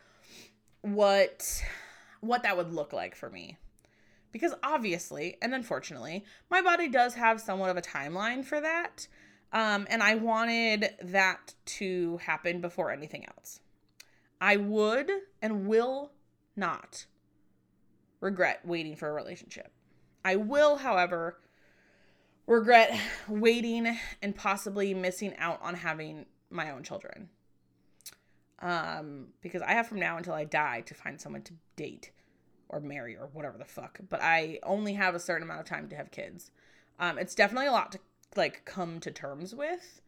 what 0.82 1.62
what 2.20 2.42
that 2.42 2.56
would 2.56 2.72
look 2.72 2.92
like 2.92 3.14
for 3.14 3.30
me. 3.30 3.56
Because 4.32 4.54
obviously, 4.62 5.36
and 5.42 5.54
unfortunately, 5.54 6.24
my 6.50 6.62
body 6.62 6.88
does 6.88 7.14
have 7.14 7.40
somewhat 7.40 7.70
of 7.70 7.76
a 7.76 7.82
timeline 7.82 8.44
for 8.44 8.60
that. 8.60 9.08
Um, 9.52 9.86
and 9.90 10.02
I 10.02 10.14
wanted 10.14 10.90
that 11.02 11.54
to 11.64 12.18
happen 12.18 12.60
before 12.60 12.92
anything 12.92 13.26
else. 13.26 13.60
I 14.40 14.56
would 14.56 15.10
and 15.42 15.66
will 15.66 16.12
not 16.56 17.06
regret 18.20 18.60
waiting 18.64 18.96
for 18.96 19.08
a 19.08 19.12
relationship. 19.12 19.72
I 20.24 20.36
will, 20.36 20.76
however, 20.76 21.38
regret 22.46 22.98
waiting 23.28 23.98
and 24.22 24.34
possibly 24.36 24.94
missing 24.94 25.34
out 25.38 25.60
on 25.62 25.74
having 25.74 26.26
my 26.50 26.70
own 26.70 26.82
children. 26.82 27.28
Um, 28.60 29.28
because 29.40 29.62
I 29.62 29.72
have 29.72 29.86
from 29.86 30.00
now 30.00 30.18
until 30.18 30.34
I 30.34 30.44
die 30.44 30.82
to 30.82 30.94
find 30.94 31.18
someone 31.20 31.42
to 31.42 31.54
date 31.76 32.10
or 32.68 32.80
marry 32.80 33.16
or 33.16 33.28
whatever 33.32 33.56
the 33.56 33.64
fuck. 33.64 34.00
But 34.08 34.22
I 34.22 34.58
only 34.62 34.94
have 34.94 35.14
a 35.14 35.20
certain 35.20 35.42
amount 35.42 35.60
of 35.60 35.66
time 35.66 35.88
to 35.88 35.96
have 35.96 36.10
kids. 36.10 36.50
Um, 36.98 37.18
it's 37.18 37.34
definitely 37.34 37.68
a 37.68 37.72
lot 37.72 37.92
to 37.92 37.98
like 38.36 38.64
come 38.64 39.00
to 39.00 39.10
terms 39.10 39.54
with. 39.54 40.02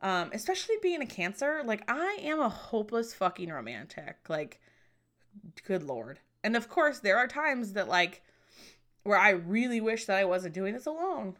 Um, 0.00 0.30
especially 0.34 0.76
being 0.82 1.00
a 1.00 1.06
cancer, 1.06 1.62
like 1.64 1.82
I 1.88 2.18
am 2.22 2.40
a 2.40 2.48
hopeless 2.48 3.14
fucking 3.14 3.50
romantic. 3.50 4.16
Like, 4.28 4.60
good 5.66 5.82
lord. 5.82 6.20
And 6.42 6.56
of 6.56 6.68
course, 6.68 6.98
there 6.98 7.16
are 7.16 7.26
times 7.26 7.72
that 7.72 7.88
like 7.88 8.22
where 9.02 9.18
I 9.18 9.30
really 9.30 9.80
wish 9.80 10.06
that 10.06 10.16
I 10.16 10.24
wasn't 10.24 10.54
doing 10.54 10.74
this 10.74 10.86
alone. 10.86 11.36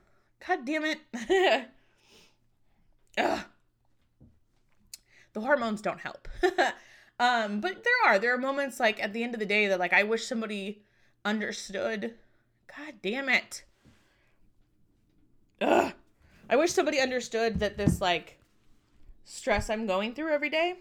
God 0.47 0.65
damn 0.65 0.85
it. 0.85 0.99
Ugh. 3.19 3.41
The 5.33 5.41
hormones 5.41 5.83
don't 5.83 6.01
help. 6.01 6.29
um, 7.19 7.61
but 7.61 7.85
there 7.85 8.07
are. 8.07 8.19
There 8.19 8.35
are 8.35 8.39
moments 8.39 8.79
like 8.79 9.03
at 9.03 9.13
the 9.13 9.25
end 9.25 9.35
of 9.35 9.41
the 9.41 9.47
day 9.47 9.67
that 9.67 9.81
like 9.81 9.93
I 9.93 10.05
wish 10.05 10.27
somebody 10.27 10.83
understood. 11.25 12.15
God 12.77 12.95
damn 13.03 13.29
it. 13.29 13.65
Ugh. 15.61 15.93
I 16.49 16.57
wish 16.57 16.73
somebody 16.73 17.01
understood 17.01 17.61
that 17.61 17.77
this 17.77 18.01
like 18.01 18.39
stress 19.25 19.71
I'm 19.71 19.87
going 19.87 20.15
through 20.15 20.33
every 20.33 20.51
day. 20.51 20.75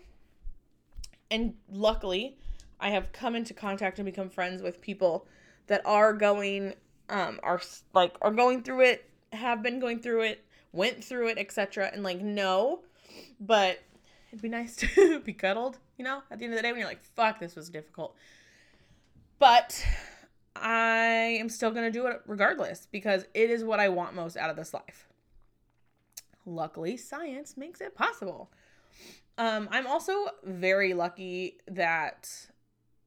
And 1.31 1.55
luckily, 1.71 2.37
I 2.79 2.89
have 2.89 3.11
come 3.11 3.35
into 3.35 3.53
contact 3.53 3.97
and 3.99 4.05
become 4.05 4.29
friends 4.29 4.61
with 4.61 4.81
people 4.81 5.27
that 5.67 5.81
are 5.85 6.13
going 6.13 6.73
um 7.09 7.39
are 7.43 7.61
like 7.93 8.15
are 8.21 8.31
going 8.31 8.63
through 8.63 8.81
it, 8.81 9.09
have 9.31 9.63
been 9.63 9.79
going 9.79 9.99
through 9.99 10.21
it, 10.23 10.45
went 10.71 11.03
through 11.03 11.29
it, 11.29 11.37
etc. 11.37 11.89
and 11.91 12.03
like 12.03 12.19
no, 12.19 12.81
but 13.39 13.79
it'd 14.29 14.41
be 14.41 14.49
nice 14.49 14.75
to 14.95 15.19
be 15.21 15.33
cuddled, 15.33 15.77
you 15.97 16.03
know, 16.03 16.21
at 16.29 16.39
the 16.39 16.45
end 16.45 16.53
of 16.53 16.57
the 16.57 16.63
day 16.63 16.71
when 16.71 16.79
you're 16.79 16.89
like, 16.89 17.03
fuck, 17.15 17.39
this 17.39 17.55
was 17.55 17.69
difficult. 17.69 18.15
But 19.39 19.85
I 20.55 21.37
am 21.39 21.49
still 21.49 21.71
going 21.71 21.85
to 21.85 21.91
do 21.91 22.07
it 22.07 22.21
regardless 22.27 22.87
because 22.91 23.25
it 23.33 23.49
is 23.49 23.63
what 23.63 23.79
I 23.79 23.89
want 23.89 24.13
most 24.13 24.37
out 24.37 24.49
of 24.49 24.55
this 24.55 24.73
life. 24.73 25.07
Luckily, 26.45 26.97
science 26.97 27.55
makes 27.57 27.81
it 27.81 27.95
possible. 27.95 28.51
Um, 29.37 29.67
I'm 29.71 29.87
also 29.87 30.27
very 30.43 30.93
lucky 30.93 31.57
that 31.67 32.29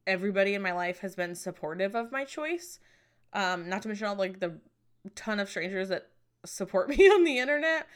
everybody 0.05 0.53
in 0.53 0.61
my 0.61 0.71
life 0.71 0.99
has 0.99 1.15
been 1.15 1.35
supportive 1.35 1.95
of 1.95 2.11
my 2.11 2.23
choice. 2.25 2.79
Um, 3.33 3.69
not 3.69 3.81
to 3.83 3.87
mention 3.87 4.07
all 4.07 4.15
like 4.15 4.39
the 4.39 4.59
ton 5.15 5.39
of 5.39 5.49
strangers 5.49 5.89
that 5.89 6.09
support 6.45 6.89
me 6.97 7.07
on 7.09 7.23
the 7.23 7.39
internet. 7.39 7.87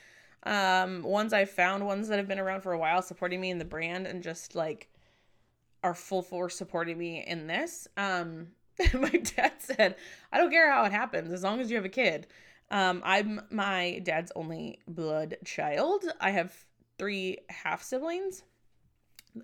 Um, 0.44 1.04
ones 1.04 1.34
I've 1.34 1.52
found, 1.52 1.86
ones 1.86 2.08
that 2.08 2.18
have 2.18 2.28
been 2.28 2.40
around 2.40 2.62
for 2.62 2.74
a 2.74 2.78
while, 2.78 3.02
supporting 3.02 3.40
me 3.42 3.52
in 3.52 3.60
the 3.60 3.66
brand 3.66 4.08
and 4.08 4.24
just 4.24 4.56
like 4.56 4.90
are 5.84 5.94
full 5.94 6.22
force 6.22 6.56
supporting 6.56 6.98
me 6.98 7.24
in 7.26 7.48
this. 7.48 7.88
Um, 7.98 8.50
my 8.94 9.10
dad 9.10 9.54
said, 9.60 9.96
I 10.32 10.38
don't 10.38 10.52
care 10.52 10.72
how 10.72 10.86
it 10.86 10.92
happens 10.92 11.32
as 11.32 11.44
long 11.44 11.60
as 11.60 11.70
you 11.70 11.78
have 11.78 11.86
a 11.86 11.90
kid. 11.90 12.28
Um, 12.72 13.02
I'm 13.04 13.42
my 13.52 14.00
dad's 14.04 14.32
only 14.36 14.80
blood 14.88 15.38
child. 15.44 16.06
I 16.20 16.32
have 16.32 16.56
three 16.98 17.40
half 17.50 17.84
siblings 17.84 18.44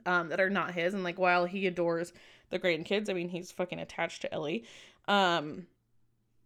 um, 0.05 0.29
that 0.29 0.39
are 0.39 0.49
not 0.49 0.73
his. 0.73 0.93
And 0.93 1.03
like, 1.03 1.19
while 1.19 1.45
he 1.45 1.67
adores 1.67 2.13
the 2.49 2.57
grandkids, 2.57 3.09
I 3.09 3.13
mean, 3.13 3.27
he's 3.29 3.51
fucking 3.51 3.79
attached 3.79 4.21
to 4.21 4.33
Ellie. 4.33 4.63
Um, 5.09 5.67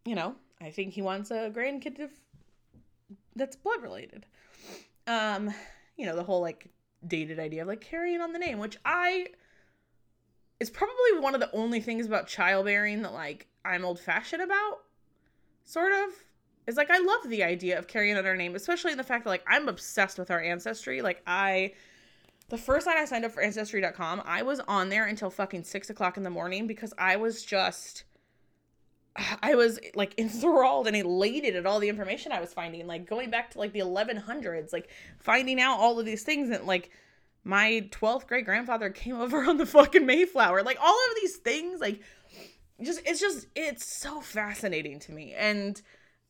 you 0.06 0.16
know, 0.16 0.36
I 0.60 0.72
think 0.72 0.94
he 0.94 1.04
wants 1.04 1.30
a 1.30 1.52
grandkid 1.56 1.98
to, 1.98 2.10
that's 3.36 3.56
blood 3.56 3.84
related. 3.84 4.26
Um, 5.06 5.54
you 5.98 6.08
know, 6.08 6.16
the 6.16 6.24
whole 6.24 6.42
like 6.42 6.68
dated 7.06 7.40
idea 7.40 7.62
of 7.62 7.68
like 7.68 7.82
carrying 7.82 8.22
on 8.22 8.34
the 8.34 8.40
name, 8.40 8.58
which 8.58 8.78
I 8.86 9.28
is 10.60 10.70
probably 10.70 11.20
one 11.20 11.36
of 11.36 11.42
the 11.42 11.52
only 11.54 11.80
things 11.80 12.06
about 12.06 12.28
childbearing 12.28 13.02
that 13.04 13.14
like 13.14 13.48
I'm 13.64 13.86
old 13.86 14.00
fashioned 14.00 14.42
about, 14.42 14.80
sort 15.64 15.92
of 15.92 16.10
is 16.68 16.78
like 16.78 16.90
I 16.90 17.00
love 17.00 17.30
the 17.30 17.44
idea 17.44 17.78
of 17.78 17.88
carrying 17.88 18.18
on 18.18 18.26
our 18.26 18.36
name, 18.36 18.56
especially 18.56 18.92
in 18.92 18.98
the 18.98 19.04
fact 19.04 19.24
that 19.24 19.30
like 19.30 19.46
I'm 19.48 19.68
obsessed 19.68 20.20
with 20.20 20.32
our 20.32 20.42
ancestry. 20.42 21.02
Like 21.02 21.22
I 21.26 21.74
the 22.50 22.58
first 22.58 22.86
night 22.86 22.98
I 22.98 23.06
signed 23.06 23.26
up 23.26 23.32
for 23.32 23.42
ancestry.com, 23.42 24.22
I 24.26 24.42
was 24.42 24.60
on 24.62 24.90
there 24.90 25.06
until 25.06 25.30
fucking 25.30 25.64
six 25.64 25.90
o'clock 25.90 26.18
in 26.18 26.24
the 26.24 26.30
morning 26.30 26.68
because 26.68 26.94
I 26.98 27.16
was 27.16 27.44
just 27.44 28.04
I 29.42 29.56
was 29.56 29.80
like 29.96 30.14
enthralled 30.18 30.88
and 30.88 30.96
elated 30.96 31.56
at 31.56 31.66
all 31.66 31.80
the 31.80 31.90
information 31.90 32.32
I 32.32 32.42
was 32.42 32.54
finding, 32.54 32.88
like 32.88 33.08
going 33.08 33.30
back 33.30 33.52
to 33.52 33.60
like 33.60 33.74
the 33.74 33.80
1100s, 33.80 34.74
like 34.74 34.90
finding 35.20 35.60
out 35.60 35.80
all 35.80 36.00
of 36.00 36.06
these 36.06 36.24
things 36.24 36.50
And 36.50 36.66
like 36.66 36.92
my 37.44 37.88
12th 37.92 38.28
great 38.28 38.46
grandfather 38.46 38.90
came 38.90 39.16
over 39.22 39.44
on 39.44 39.58
the 39.58 39.66
fucking 39.66 40.06
Mayflower, 40.06 40.64
like 40.64 40.78
all 40.82 41.00
of 41.10 41.16
these 41.22 41.38
things, 41.38 41.80
like 41.80 42.02
just 42.82 43.02
it's 43.06 43.20
just 43.20 43.48
it's 43.56 43.86
so 43.86 44.22
fascinating 44.22 45.00
to 45.00 45.12
me. 45.12 45.34
And 45.34 45.82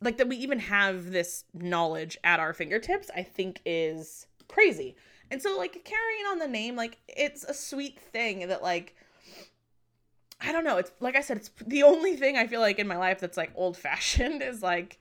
like 0.02 0.18
that 0.18 0.28
we 0.28 0.36
even 0.38 0.60
have 0.60 1.12
this 1.12 1.46
knowledge 1.54 2.18
at 2.24 2.40
our 2.40 2.54
fingertips, 2.54 3.10
I 3.16 3.24
think 3.24 3.62
is 3.66 4.28
crazy. 4.48 4.96
And 5.30 5.42
so 5.42 5.58
like 5.58 5.86
carrying 5.86 6.26
on 6.32 6.40
the 6.40 6.48
name, 6.48 6.76
like 6.76 6.98
it's 7.08 7.44
a 7.44 7.54
sweet 7.54 8.00
thing 8.00 8.48
that 8.48 8.62
like 8.62 8.96
I 10.42 10.52
don't 10.52 10.64
know, 10.64 10.78
it's 10.78 10.92
like 11.00 11.16
I 11.16 11.22
said, 11.22 11.38
it's 11.38 11.52
the 11.66 11.84
only 11.84 12.16
thing 12.16 12.36
I 12.36 12.48
feel 12.48 12.62
like 12.62 12.80
in 12.80 12.88
my 12.88 12.98
life 12.98 13.20
that's 13.20 13.38
like 13.38 13.52
old 13.56 13.78
fashioned 13.78 14.42
is 14.42 14.64
like 14.64 15.00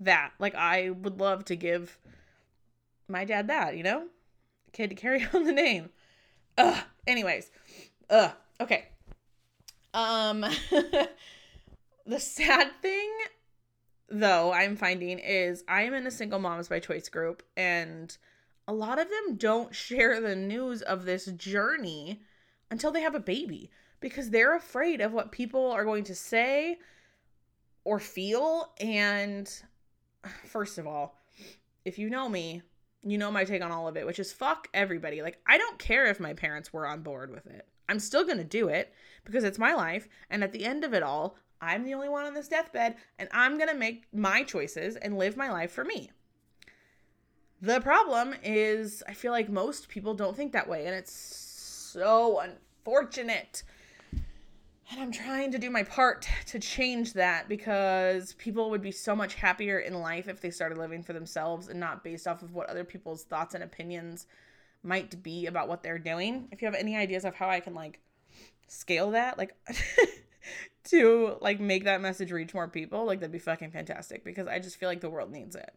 that. 0.00 0.32
Like 0.38 0.54
I 0.54 0.90
would 0.90 1.20
love 1.20 1.44
to 1.46 1.56
give 1.56 1.98
my 3.08 3.24
dad 3.24 3.48
that, 3.48 3.76
you 3.76 3.84
know? 3.84 4.06
Kid 4.72 4.90
to 4.90 4.96
carry 4.96 5.26
on 5.34 5.44
the 5.44 5.52
name. 5.52 5.90
Ugh. 6.58 6.82
Anyways. 7.06 7.50
Ugh. 8.10 8.32
Okay. 8.60 8.88
Um 9.94 10.40
the 12.06 12.20
sad 12.20 12.70
thing 12.82 13.10
though 14.10 14.52
I'm 14.52 14.76
finding 14.76 15.18
is 15.18 15.64
I 15.68 15.82
am 15.82 15.94
in 15.94 16.06
a 16.06 16.10
single 16.10 16.38
moms 16.38 16.68
by 16.68 16.80
choice 16.80 17.08
group 17.08 17.42
and 17.56 18.16
a 18.66 18.72
lot 18.72 19.00
of 19.00 19.08
them 19.08 19.36
don't 19.36 19.74
share 19.74 20.20
the 20.20 20.36
news 20.36 20.82
of 20.82 21.04
this 21.04 21.26
journey 21.26 22.20
until 22.70 22.90
they 22.90 23.00
have 23.02 23.14
a 23.14 23.20
baby 23.20 23.70
because 24.00 24.30
they're 24.30 24.56
afraid 24.56 25.00
of 25.00 25.12
what 25.12 25.32
people 25.32 25.70
are 25.70 25.84
going 25.84 26.04
to 26.04 26.14
say 26.14 26.78
or 27.84 27.98
feel 27.98 28.72
and 28.80 29.62
first 30.44 30.78
of 30.78 30.86
all, 30.86 31.16
if 31.84 31.98
you 31.98 32.10
know 32.10 32.28
me, 32.28 32.62
you 33.02 33.16
know 33.16 33.30
my 33.30 33.44
take 33.44 33.62
on 33.62 33.72
all 33.72 33.88
of 33.88 33.96
it, 33.96 34.06
which 34.06 34.18
is 34.18 34.32
fuck 34.32 34.68
everybody. 34.74 35.22
Like 35.22 35.38
I 35.46 35.56
don't 35.56 35.78
care 35.78 36.06
if 36.06 36.20
my 36.20 36.34
parents 36.34 36.72
were 36.72 36.86
on 36.86 37.02
board 37.02 37.30
with 37.30 37.46
it. 37.46 37.66
I'm 37.88 38.00
still 38.00 38.24
going 38.24 38.38
to 38.38 38.44
do 38.44 38.68
it 38.68 38.92
because 39.24 39.44
it's 39.44 39.58
my 39.58 39.74
life 39.74 40.08
and 40.30 40.44
at 40.44 40.52
the 40.52 40.64
end 40.64 40.84
of 40.84 40.94
it 40.94 41.02
all, 41.02 41.36
I'm 41.60 41.84
the 41.84 41.94
only 41.94 42.08
one 42.08 42.24
on 42.24 42.34
this 42.34 42.48
deathbed, 42.48 42.96
and 43.18 43.28
I'm 43.32 43.56
going 43.56 43.68
to 43.68 43.74
make 43.74 44.06
my 44.12 44.42
choices 44.42 44.96
and 44.96 45.18
live 45.18 45.36
my 45.36 45.50
life 45.50 45.70
for 45.70 45.84
me. 45.84 46.10
The 47.62 47.80
problem 47.80 48.34
is, 48.42 49.02
I 49.06 49.12
feel 49.12 49.32
like 49.32 49.50
most 49.50 49.88
people 49.88 50.14
don't 50.14 50.36
think 50.36 50.52
that 50.52 50.68
way, 50.68 50.86
and 50.86 50.94
it's 50.94 51.12
so 51.12 52.40
unfortunate. 52.40 53.62
And 54.90 55.00
I'm 55.00 55.12
trying 55.12 55.52
to 55.52 55.58
do 55.58 55.70
my 55.70 55.84
part 55.84 56.26
to 56.46 56.58
change 56.58 57.12
that 57.12 57.48
because 57.48 58.32
people 58.34 58.70
would 58.70 58.82
be 58.82 58.90
so 58.90 59.14
much 59.14 59.34
happier 59.34 59.78
in 59.78 59.94
life 59.94 60.26
if 60.26 60.40
they 60.40 60.50
started 60.50 60.78
living 60.78 61.02
for 61.02 61.12
themselves 61.12 61.68
and 61.68 61.78
not 61.78 62.02
based 62.02 62.26
off 62.26 62.42
of 62.42 62.54
what 62.54 62.68
other 62.68 62.82
people's 62.82 63.22
thoughts 63.22 63.54
and 63.54 63.62
opinions 63.62 64.26
might 64.82 65.22
be 65.22 65.46
about 65.46 65.68
what 65.68 65.82
they're 65.82 65.98
doing. 65.98 66.48
If 66.50 66.60
you 66.60 66.66
have 66.66 66.74
any 66.74 66.96
ideas 66.96 67.24
of 67.24 67.34
how 67.34 67.48
I 67.48 67.60
can 67.60 67.74
like 67.74 68.00
scale 68.66 69.12
that, 69.12 69.38
like 69.38 69.54
to 70.84 71.36
like 71.40 71.60
make 71.60 71.84
that 71.84 72.00
message 72.00 72.32
reach 72.32 72.54
more 72.54 72.68
people, 72.68 73.04
like 73.04 73.20
that'd 73.20 73.32
be 73.32 73.38
fucking 73.38 73.70
fantastic 73.70 74.24
because 74.24 74.48
I 74.48 74.58
just 74.58 74.76
feel 74.76 74.88
like 74.88 75.00
the 75.00 75.10
world 75.10 75.30
needs 75.30 75.56
it. 75.56 75.74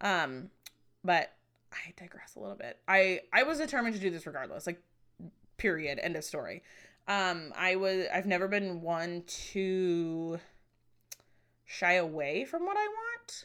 Um, 0.00 0.50
but 1.04 1.32
I 1.72 1.92
digress 1.96 2.34
a 2.36 2.40
little 2.40 2.56
bit. 2.56 2.78
I 2.88 3.20
I 3.32 3.44
was 3.44 3.58
determined 3.58 3.94
to 3.94 4.00
do 4.00 4.10
this 4.10 4.26
regardless. 4.26 4.66
Like, 4.66 4.82
period. 5.56 5.98
End 6.00 6.16
of 6.16 6.24
story. 6.24 6.62
Um, 7.06 7.52
I 7.56 7.76
was 7.76 8.06
I've 8.12 8.26
never 8.26 8.48
been 8.48 8.80
one 8.82 9.24
to 9.52 10.40
shy 11.64 11.92
away 11.92 12.44
from 12.44 12.66
what 12.66 12.76
I 12.76 12.86
want. 12.86 13.44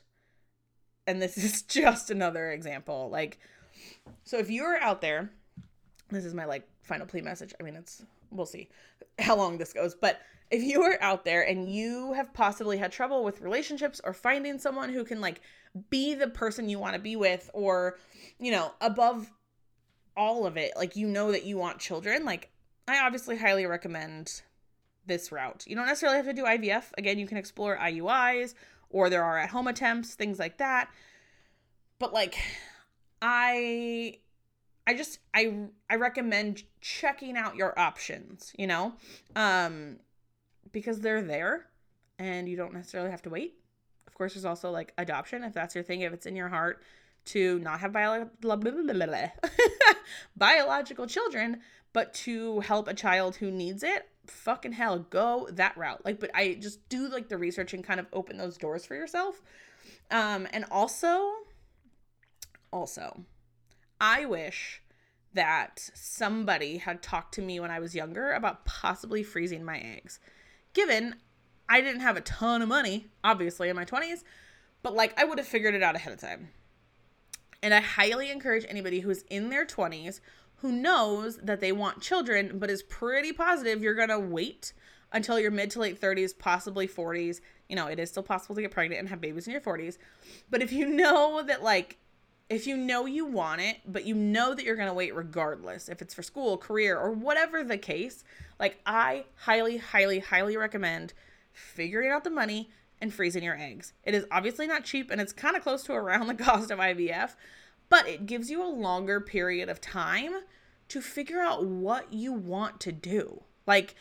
And 1.07 1.21
this 1.21 1.37
is 1.43 1.61
just 1.61 2.09
another 2.09 2.51
example. 2.51 3.09
Like, 3.11 3.39
so 4.23 4.37
if 4.37 4.49
you're 4.49 4.77
out 4.79 5.01
there, 5.01 5.31
this 6.09 6.25
is 6.25 6.33
my 6.33 6.45
like 6.45 6.67
final 6.81 7.05
plea 7.05 7.21
message. 7.21 7.53
I 7.59 7.63
mean, 7.63 7.75
it's 7.75 8.03
we'll 8.31 8.45
see 8.45 8.69
how 9.19 9.35
long 9.35 9.57
this 9.57 9.73
goes, 9.73 9.95
but 9.95 10.19
if 10.51 10.61
you 10.61 10.81
are 10.81 10.97
out 11.01 11.25
there 11.25 11.41
and 11.41 11.69
you 11.69 12.13
have 12.13 12.33
possibly 12.33 12.77
had 12.77 12.91
trouble 12.91 13.23
with 13.23 13.41
relationships 13.41 13.99
or 14.03 14.13
finding 14.13 14.59
someone 14.59 14.89
who 14.89 15.03
can 15.03 15.19
like 15.19 15.41
be 15.89 16.13
the 16.13 16.27
person 16.27 16.69
you 16.69 16.79
want 16.79 16.93
to 16.93 17.01
be 17.01 17.15
with 17.15 17.49
or 17.53 17.97
you 18.39 18.51
know 18.51 18.71
above 18.79 19.31
all 20.15 20.45
of 20.45 20.55
it 20.55 20.71
like 20.77 20.95
you 20.95 21.07
know 21.07 21.31
that 21.31 21.45
you 21.45 21.57
want 21.57 21.79
children 21.79 22.23
like 22.23 22.49
i 22.87 22.99
obviously 22.99 23.35
highly 23.35 23.65
recommend 23.65 24.43
this 25.07 25.31
route. 25.31 25.63
You 25.67 25.75
don't 25.75 25.85
necessarily 25.85 26.17
have 26.17 26.25
to 26.27 26.33
do 26.33 26.43
IVF. 26.43 26.85
Again, 26.97 27.19
you 27.19 27.27
can 27.27 27.37
explore 27.37 27.77
IUIs 27.77 28.53
or 28.89 29.09
there 29.09 29.23
are 29.23 29.37
at 29.37 29.49
home 29.49 29.67
attempts, 29.67 30.15
things 30.15 30.39
like 30.39 30.57
that. 30.57 30.89
But 31.99 32.13
like 32.13 32.37
I 33.21 34.19
I 34.87 34.93
just 34.93 35.19
I 35.33 35.67
I 35.89 35.95
recommend 35.95 36.63
checking 36.81 37.37
out 37.37 37.55
your 37.55 37.77
options, 37.79 38.53
you 38.57 38.67
know? 38.67 38.93
Um 39.35 39.97
because 40.75 40.99
they're 40.99 41.21
there 41.21 41.67
and 42.19 42.49
you 42.49 42.57
don't 42.57 42.73
necessarily 42.73 43.09
have 43.09 43.21
to 43.21 43.29
wait. 43.29 43.55
Of 44.07 44.13
course, 44.13 44.33
there's 44.33 44.43
also 44.43 44.71
like 44.71 44.91
adoption 44.97 45.41
if 45.41 45.53
that's 45.53 45.73
your 45.73 45.85
thing, 45.85 46.01
if 46.01 46.11
it's 46.11 46.25
in 46.25 46.35
your 46.35 46.49
heart 46.49 46.83
to 47.27 47.59
not 47.59 47.79
have 47.79 47.93
bio- 47.93 48.29
biological 50.35 51.07
children, 51.07 51.61
but 51.93 52.13
to 52.13 52.59
help 52.59 52.89
a 52.89 52.93
child 52.93 53.37
who 53.37 53.49
needs 53.49 53.83
it, 53.83 54.09
fucking 54.27 54.73
hell, 54.73 54.99
go 54.99 55.47
that 55.53 55.77
route. 55.77 56.03
Like, 56.03 56.19
but 56.19 56.29
I 56.35 56.55
just 56.55 56.87
do 56.89 57.07
like 57.07 57.29
the 57.29 57.37
research 57.37 57.73
and 57.73 57.81
kind 57.81 58.01
of 58.01 58.07
open 58.11 58.37
those 58.37 58.57
doors 58.57 58.85
for 58.85 58.95
yourself. 58.95 59.41
Um, 60.11 60.45
and 60.51 60.65
also, 60.69 61.31
also, 62.69 63.23
I 64.01 64.25
wish 64.25 64.81
that 65.33 65.89
somebody 65.93 66.79
had 66.79 67.01
talked 67.01 67.33
to 67.35 67.41
me 67.41 67.61
when 67.61 67.71
I 67.71 67.79
was 67.79 67.95
younger 67.95 68.33
about 68.33 68.65
possibly 68.65 69.23
freezing 69.23 69.63
my 69.63 69.77
eggs. 69.77 70.19
Given 70.75 71.15
I 71.67 71.81
didn't 71.81 72.01
have 72.01 72.15
a 72.15 72.21
ton 72.21 72.61
of 72.61 72.69
money, 72.69 73.07
obviously, 73.23 73.69
in 73.69 73.75
my 73.75 73.85
20s, 73.85 74.23
but 74.83 74.93
like 74.93 75.19
I 75.19 75.23
would 75.23 75.39
have 75.39 75.47
figured 75.47 75.73
it 75.73 75.81
out 75.81 75.95
ahead 75.95 76.13
of 76.13 76.19
time. 76.19 76.49
And 77.63 77.73
I 77.73 77.79
highly 77.79 78.29
encourage 78.29 78.65
anybody 78.69 78.99
who's 78.99 79.23
in 79.23 79.49
their 79.49 79.65
20s 79.65 80.19
who 80.57 80.71
knows 80.71 81.37
that 81.37 81.59
they 81.59 81.71
want 81.71 82.01
children, 82.01 82.59
but 82.59 82.69
is 82.69 82.83
pretty 82.83 83.31
positive 83.33 83.81
you're 83.81 83.95
to 84.07 84.19
wait 84.19 84.73
until 85.11 85.39
your 85.39 85.51
mid 85.51 85.71
to 85.71 85.79
late 85.79 85.99
30s, 85.99 86.37
possibly 86.37 86.87
40s. 86.87 87.41
You 87.69 87.75
know, 87.75 87.87
it 87.87 87.99
is 87.99 88.09
still 88.09 88.23
possible 88.23 88.55
to 88.55 88.61
get 88.61 88.71
pregnant 88.71 88.99
and 88.99 89.09
have 89.09 89.21
babies 89.21 89.47
in 89.47 89.51
your 89.51 89.61
40s. 89.61 89.97
But 90.49 90.61
if 90.61 90.71
you 90.71 90.87
know 90.87 91.41
that, 91.43 91.63
like, 91.63 91.97
if 92.49 92.67
you 92.67 92.77
know 92.77 93.05
you 93.05 93.25
want 93.25 93.61
it, 93.61 93.77
but 93.87 94.05
you 94.05 94.13
know 94.13 94.53
that 94.53 94.63
you're 94.63 94.75
going 94.75 94.87
to 94.87 94.93
wait 94.93 95.15
regardless, 95.15 95.89
if 95.89 96.01
it's 96.01 96.13
for 96.13 96.23
school, 96.23 96.57
career, 96.57 96.97
or 96.97 97.11
whatever 97.11 97.63
the 97.63 97.77
case, 97.77 98.23
like, 98.59 98.79
I 98.85 99.25
highly, 99.35 99.77
highly, 99.77 100.19
highly 100.19 100.55
recommend 100.55 101.13
figuring 101.51 102.11
out 102.11 102.23
the 102.23 102.29
money 102.29 102.69
and 103.01 103.13
freezing 103.13 103.43
your 103.43 103.57
eggs. 103.57 103.93
It 104.03 104.13
is 104.13 104.25
obviously 104.31 104.67
not 104.67 104.83
cheap 104.83 105.09
and 105.09 105.19
it's 105.19 105.33
kind 105.33 105.55
of 105.55 105.63
close 105.63 105.83
to 105.83 105.93
around 105.93 106.27
the 106.35 106.35
cost 106.35 106.71
of 106.71 106.79
IVF, 106.79 107.35
but 107.89 108.07
it 108.07 108.25
gives 108.25 108.49
you 108.49 108.63
a 108.63 108.67
longer 108.67 109.19
period 109.19 109.69
of 109.69 109.81
time 109.81 110.33
to 110.89 111.01
figure 111.01 111.41
out 111.41 111.65
what 111.65 112.13
you 112.13 112.31
want 112.31 112.79
to 112.81 112.91
do. 112.91 113.43
Like 113.65 113.95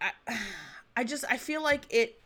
I 0.00 0.12
I 0.94 1.04
just 1.04 1.24
I 1.30 1.38
feel 1.38 1.62
like 1.62 1.84
it 1.88 2.21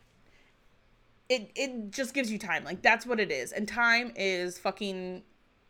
it 1.29 1.51
it 1.55 1.91
just 1.91 2.13
gives 2.13 2.31
you 2.31 2.37
time. 2.37 2.63
Like 2.63 2.81
that's 2.81 3.05
what 3.05 3.19
it 3.19 3.31
is. 3.31 3.51
And 3.51 3.67
time 3.67 4.13
is 4.15 4.57
fucking 4.57 5.23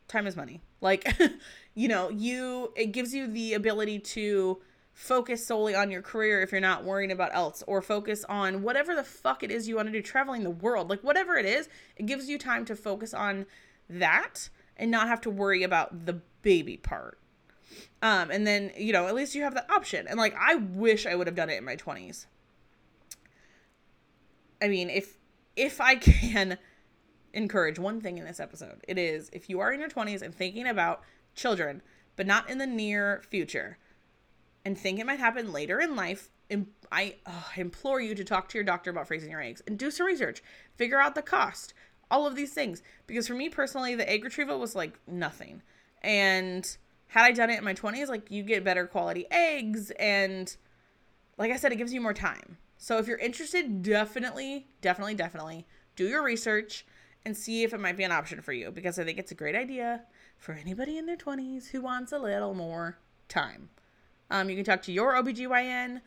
time 0.08 0.28
is 0.28 0.36
money. 0.36 0.62
Like 0.82 1.08
you 1.76 1.88
know, 1.88 2.10
you 2.10 2.74
it 2.76 2.88
gives 2.88 3.13
you 3.13 3.28
the 3.28 3.54
ability 3.54 4.00
to 4.00 4.60
focus 4.98 5.46
solely 5.46 5.76
on 5.76 5.91
your 5.91 6.02
career 6.02 6.41
if 6.41 6.52
you're 6.52 6.60
not 6.60 6.84
worrying 6.84 7.12
about 7.12 7.30
else 7.32 7.63
or 7.67 7.84
focus 7.84 8.26
on 8.28 8.63
whatever 8.63 8.96
the 8.96 9.04
fuck 9.04 9.43
it 9.43 9.52
is 9.52 9.67
you 9.67 9.76
want 9.76 9.88
to 9.88 9.91
do 9.91 10.02
traveling 10.02 10.43
the 10.43 10.50
world 10.50 10.89
like 10.89 11.04
whatever 11.04 11.38
it 11.38 11.46
is 11.46 11.70
it 11.98 12.08
gives 12.08 12.28
you 12.28 12.39
time 12.39 12.65
to 12.65 12.76
focus 12.76 13.13
on 13.13 13.46
that 13.88 14.50
and 14.76 14.89
not 14.89 15.08
have 15.08 15.22
to 15.22 15.30
worry 15.30 15.62
about 15.62 16.08
the 16.08 16.13
baby 16.41 16.78
part 16.78 17.20
um 18.02 18.32
and 18.32 18.48
then 18.48 18.72
you 18.76 18.91
know 18.91 19.06
at 19.06 19.13
least 19.13 19.36
you 19.36 19.43
have 19.43 19.54
the 19.54 19.72
option 19.72 20.08
and 20.08 20.17
like 20.17 20.36
i 20.36 20.56
wish 20.56 21.06
i 21.06 21.13
would 21.13 21.28
have 21.28 21.36
done 21.36 21.52
it 21.52 21.60
in 21.60 21.63
my 21.63 21.76
20s 21.76 22.26
i 24.63 24.67
mean 24.67 24.89
if 24.89 25.20
if 25.58 25.82
i 25.82 25.96
can 25.96 26.58
encourage 27.34 27.78
one 27.78 28.00
thing 28.00 28.17
in 28.17 28.26
this 28.26 28.39
episode 28.39 28.84
it 28.88 28.98
is 28.98 29.30
if 29.34 29.50
you 29.50 29.60
are 29.60 29.74
in 29.74 29.80
your 29.82 29.89
20s 29.89 30.22
and 30.22 30.34
thinking 30.34 30.65
about 30.65 31.02
children 31.36 31.82
but 32.15 32.26
not 32.26 32.50
in 32.50 32.58
the 32.58 32.65
near 32.65 33.22
future 33.30 33.78
and 34.67 34.78
think 34.78 35.00
it 35.00 35.06
might 35.06 35.22
happen 35.22 35.54
later 35.54 35.80
in 35.80 35.96
life, 35.96 36.30
I 36.91 37.15
implore 37.56 38.02
you 38.02 38.13
to 38.15 38.26
talk 38.26 38.50
to 38.50 38.58
your 38.58 38.65
doctor 38.65 38.89
about 38.89 39.08
freezing 39.08 39.32
your 39.32 39.41
eggs 39.41 39.62
and 39.65 39.80
do 39.80 39.89
some 39.89 40.06
research. 40.06 40.43
Figure 40.76 41.00
out 41.00 41.15
the 41.15 41.22
cost, 41.22 41.74
all 42.12 42.28
of 42.28 42.36
these 42.36 42.52
things. 42.52 42.84
Because 43.08 43.30
for 43.30 43.34
me 43.34 43.48
personally, 43.48 43.96
the 43.96 44.10
egg 44.10 44.26
retrieval 44.26 44.60
was 44.60 44.76
like 44.76 45.00
nothing. 45.08 45.62
And 46.02 46.78
had 47.08 47.24
I 47.24 47.32
done 47.32 47.50
it 47.50 47.60
in 47.60 47.63
my 47.63 47.76
20s, 47.76 48.10
like 48.10 48.30
you 48.30 48.43
get 48.43 48.65
better 48.65 48.86
quality 48.88 49.26
eggs. 49.32 49.89
And 49.91 50.54
like 51.38 51.54
I 51.54 51.56
said, 51.56 51.72
it 51.72 51.78
gives 51.78 51.93
you 51.93 52.02
more 52.02 52.13
time. 52.13 52.58
So 52.78 52.98
if 52.98 53.08
you're 53.08 53.18
interested, 53.18 53.82
definitely, 53.82 54.68
definitely, 54.82 55.16
definitely 55.16 55.66
do 55.96 56.06
your 56.06 56.24
research 56.24 56.86
and 57.26 57.36
see 57.36 57.63
if 57.63 57.74
it 57.74 57.80
might 57.80 57.98
be 57.98 58.04
an 58.04 58.12
option 58.12 58.42
for 58.42 58.54
you. 58.54 58.72
Because 58.72 59.00
I 59.00 59.04
think 59.04 59.18
it's 59.18 59.32
a 59.32 59.36
great 59.36 59.56
idea 59.56 60.04
for 60.38 60.54
anybody 60.54 60.98
in 60.98 61.06
their 61.06 61.18
20s 61.18 61.70
who 61.70 61.82
wants 61.82 62.12
a 62.12 62.20
little 62.20 62.54
more 62.54 62.98
time. 63.28 63.70
Um, 64.30 64.50
you 64.50 64.56
can 64.56 64.66
talk 64.66 64.82
to 64.84 64.92
your 64.92 65.13
OBGYN. 65.13 66.02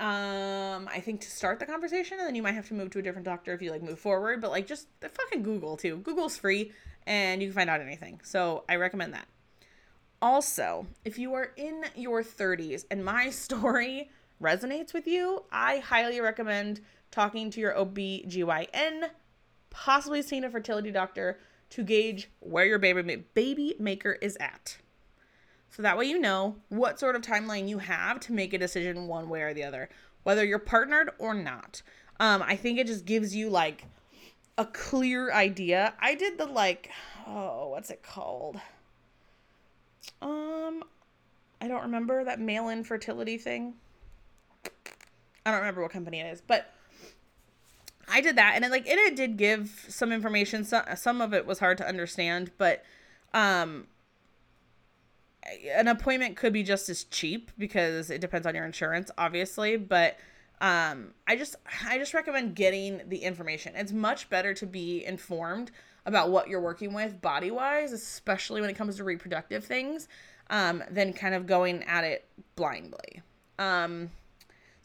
Um, 0.00 0.88
I 0.92 1.00
think 1.00 1.20
to 1.22 1.30
start 1.30 1.58
the 1.58 1.66
conversation, 1.66 2.18
and 2.18 2.26
then 2.26 2.34
you 2.34 2.42
might 2.42 2.54
have 2.54 2.68
to 2.68 2.74
move 2.74 2.90
to 2.90 3.00
a 3.00 3.02
different 3.02 3.24
doctor 3.24 3.52
if 3.52 3.60
you 3.60 3.70
like 3.70 3.82
move 3.82 3.98
forward. 3.98 4.40
But 4.40 4.50
like, 4.50 4.66
just 4.66 4.86
fucking 5.00 5.42
Google 5.42 5.76
too. 5.76 5.98
Google's 5.98 6.36
free, 6.36 6.72
and 7.06 7.42
you 7.42 7.48
can 7.48 7.54
find 7.54 7.70
out 7.70 7.80
anything. 7.80 8.20
So 8.22 8.64
I 8.68 8.76
recommend 8.76 9.12
that. 9.14 9.26
Also, 10.22 10.86
if 11.04 11.18
you 11.18 11.34
are 11.34 11.52
in 11.56 11.84
your 11.94 12.22
30s 12.22 12.84
and 12.90 13.04
my 13.04 13.30
story 13.30 14.10
resonates 14.40 14.92
with 14.92 15.06
you, 15.06 15.44
I 15.50 15.78
highly 15.78 16.20
recommend 16.20 16.80
talking 17.10 17.50
to 17.50 17.60
your 17.60 17.74
OBGYN, 17.74 19.10
possibly 19.70 20.22
seeing 20.22 20.44
a 20.44 20.50
fertility 20.50 20.90
doctor 20.90 21.38
to 21.70 21.82
gauge 21.82 22.30
where 22.40 22.64
your 22.64 22.78
baby 22.78 23.16
baby 23.34 23.74
maker 23.78 24.12
is 24.12 24.36
at. 24.40 24.78
So 25.70 25.82
that 25.82 25.98
way 25.98 26.06
you 26.06 26.18
know 26.18 26.56
what 26.68 26.98
sort 26.98 27.14
of 27.14 27.22
timeline 27.22 27.68
you 27.68 27.78
have 27.78 28.20
to 28.20 28.32
make 28.32 28.54
a 28.54 28.58
decision 28.58 29.06
one 29.06 29.28
way 29.28 29.42
or 29.42 29.52
the 29.52 29.64
other, 29.64 29.90
whether 30.22 30.44
you're 30.44 30.58
partnered 30.58 31.10
or 31.18 31.34
not. 31.34 31.82
Um, 32.20 32.42
I 32.42 32.56
think 32.56 32.78
it 32.78 32.86
just 32.86 33.04
gives 33.04 33.34
you 33.34 33.50
like 33.50 33.84
a 34.56 34.64
clear 34.64 35.32
idea. 35.32 35.94
I 36.00 36.14
did 36.14 36.38
the 36.38 36.46
like, 36.46 36.90
oh, 37.26 37.68
what's 37.68 37.90
it 37.90 38.02
called? 38.02 38.60
Um, 40.20 40.82
I 41.60 41.68
don't 41.68 41.82
remember 41.82 42.24
that 42.24 42.40
mail 42.40 42.68
in 42.68 42.82
fertility 42.82 43.38
thing. 43.38 43.74
I 44.64 45.50
don't 45.50 45.60
remember 45.60 45.82
what 45.82 45.90
company 45.90 46.20
it 46.20 46.26
is, 46.26 46.40
but 46.40 46.72
I 48.10 48.20
did 48.20 48.36
that 48.36 48.52
and 48.54 48.64
it 48.64 48.70
like 48.70 48.86
it, 48.86 48.98
it 48.98 49.16
did 49.16 49.36
give 49.36 49.86
some 49.88 50.12
information. 50.12 50.64
Some 50.64 50.84
some 50.96 51.20
of 51.20 51.34
it 51.34 51.46
was 51.46 51.58
hard 51.58 51.78
to 51.78 51.88
understand, 51.88 52.50
but 52.58 52.84
um 53.34 53.86
an 55.74 55.88
appointment 55.88 56.36
could 56.36 56.52
be 56.52 56.62
just 56.62 56.88
as 56.88 57.04
cheap 57.04 57.50
because 57.56 58.10
it 58.10 58.20
depends 58.20 58.46
on 58.46 58.54
your 58.54 58.64
insurance, 58.64 59.10
obviously, 59.16 59.76
but 59.76 60.18
um 60.60 61.14
I 61.26 61.36
just 61.36 61.56
I 61.86 61.98
just 61.98 62.14
recommend 62.14 62.54
getting 62.54 63.02
the 63.08 63.18
information. 63.18 63.74
It's 63.76 63.92
much 63.92 64.28
better 64.28 64.54
to 64.54 64.66
be 64.66 65.04
informed 65.04 65.70
about 66.04 66.30
what 66.30 66.48
you're 66.48 66.60
working 66.60 66.94
with 66.94 67.20
body-wise, 67.20 67.92
especially 67.92 68.60
when 68.60 68.70
it 68.70 68.76
comes 68.76 68.96
to 68.96 69.04
reproductive 69.04 69.64
things, 69.64 70.08
um, 70.48 70.82
than 70.90 71.12
kind 71.12 71.34
of 71.34 71.46
going 71.46 71.82
at 71.84 72.04
it 72.04 72.26
blindly. 72.56 73.22
Um 73.58 74.10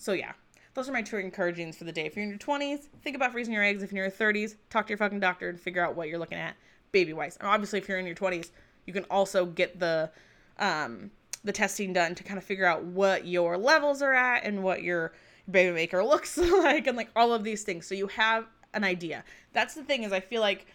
so 0.04 0.12
yeah, 0.12 0.34
those 0.74 0.90
are 0.90 0.92
my 0.92 1.02
two 1.02 1.16
encouragings 1.16 1.76
for 1.76 1.86
the 1.86 1.92
day. 1.92 2.06
If 2.06 2.16
you're 2.16 2.24
in 2.24 2.30
your 2.30 2.40
20s, 2.40 2.88
think 3.04 3.16
about 3.16 3.32
freezing 3.32 3.54
your 3.54 3.64
eggs. 3.64 3.84
If 3.84 3.94
you're 3.94 4.04
in 4.04 4.12
your 4.12 4.34
30s, 4.34 4.56
talk 4.70 4.86
to 4.88 4.92
your 4.92 4.98
fucking 4.98 5.22
doctor 5.22 5.48
and 5.48 5.60
figure 5.60 5.86
out 5.86 5.96
what 5.96 6.10
you're 6.10 6.20
looking 6.20 6.38
at 6.38 6.56
baby 6.92 7.14
wise. 7.14 7.38
And 7.38 7.48
obviously, 7.48 7.80
if 7.80 7.88
you're 7.88 8.00
in 8.00 8.06
your 8.06 8.16
20s, 8.16 8.52
you 8.86 8.92
can 8.92 9.06
also 9.06 9.46
get 9.46 9.80
the 9.80 10.12
um, 10.60 11.10
the 11.46 11.54
testing 11.54 11.94
done 11.94 12.16
to 12.16 12.24
kind 12.24 12.38
of 12.38 12.44
figure 12.44 12.66
out 12.66 12.84
what 12.84 13.26
your 13.26 13.58
levels 13.58 14.02
are 14.02 14.14
at 14.14 14.44
and 14.46 14.62
what 14.62 14.84
your 14.84 15.14
baby 15.50 15.74
maker 15.74 16.04
looks 16.06 16.38
like 16.38 16.86
and 16.86 16.98
like 16.98 17.10
all 17.16 17.34
of 17.34 17.46
these 17.46 17.64
things. 17.64 17.88
So 17.88 17.96
you 17.96 18.08
have 18.08 18.46
an 18.74 18.84
idea. 18.84 19.24
That's 19.54 19.76
the 19.76 19.84
thing 19.84 20.04
is 20.04 20.12
I 20.12 20.20
feel 20.20 20.42
like 20.42 20.66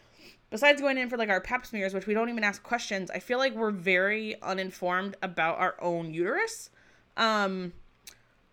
besides 0.48 0.80
going 0.80 0.96
in 0.96 1.10
for 1.10 1.18
like 1.18 1.28
our 1.28 1.40
pap 1.40 1.66
smears, 1.66 1.92
which 1.92 2.06
we 2.06 2.14
don't 2.14 2.30
even 2.30 2.44
ask 2.44 2.62
questions, 2.62 3.10
I 3.10 3.18
feel 3.18 3.38
like 3.38 3.54
we're 3.54 3.72
very 3.72 4.40
uninformed 4.40 5.16
about 5.22 5.58
our 5.58 5.76
own 5.82 6.14
uterus. 6.14 6.70
Um 7.18 7.72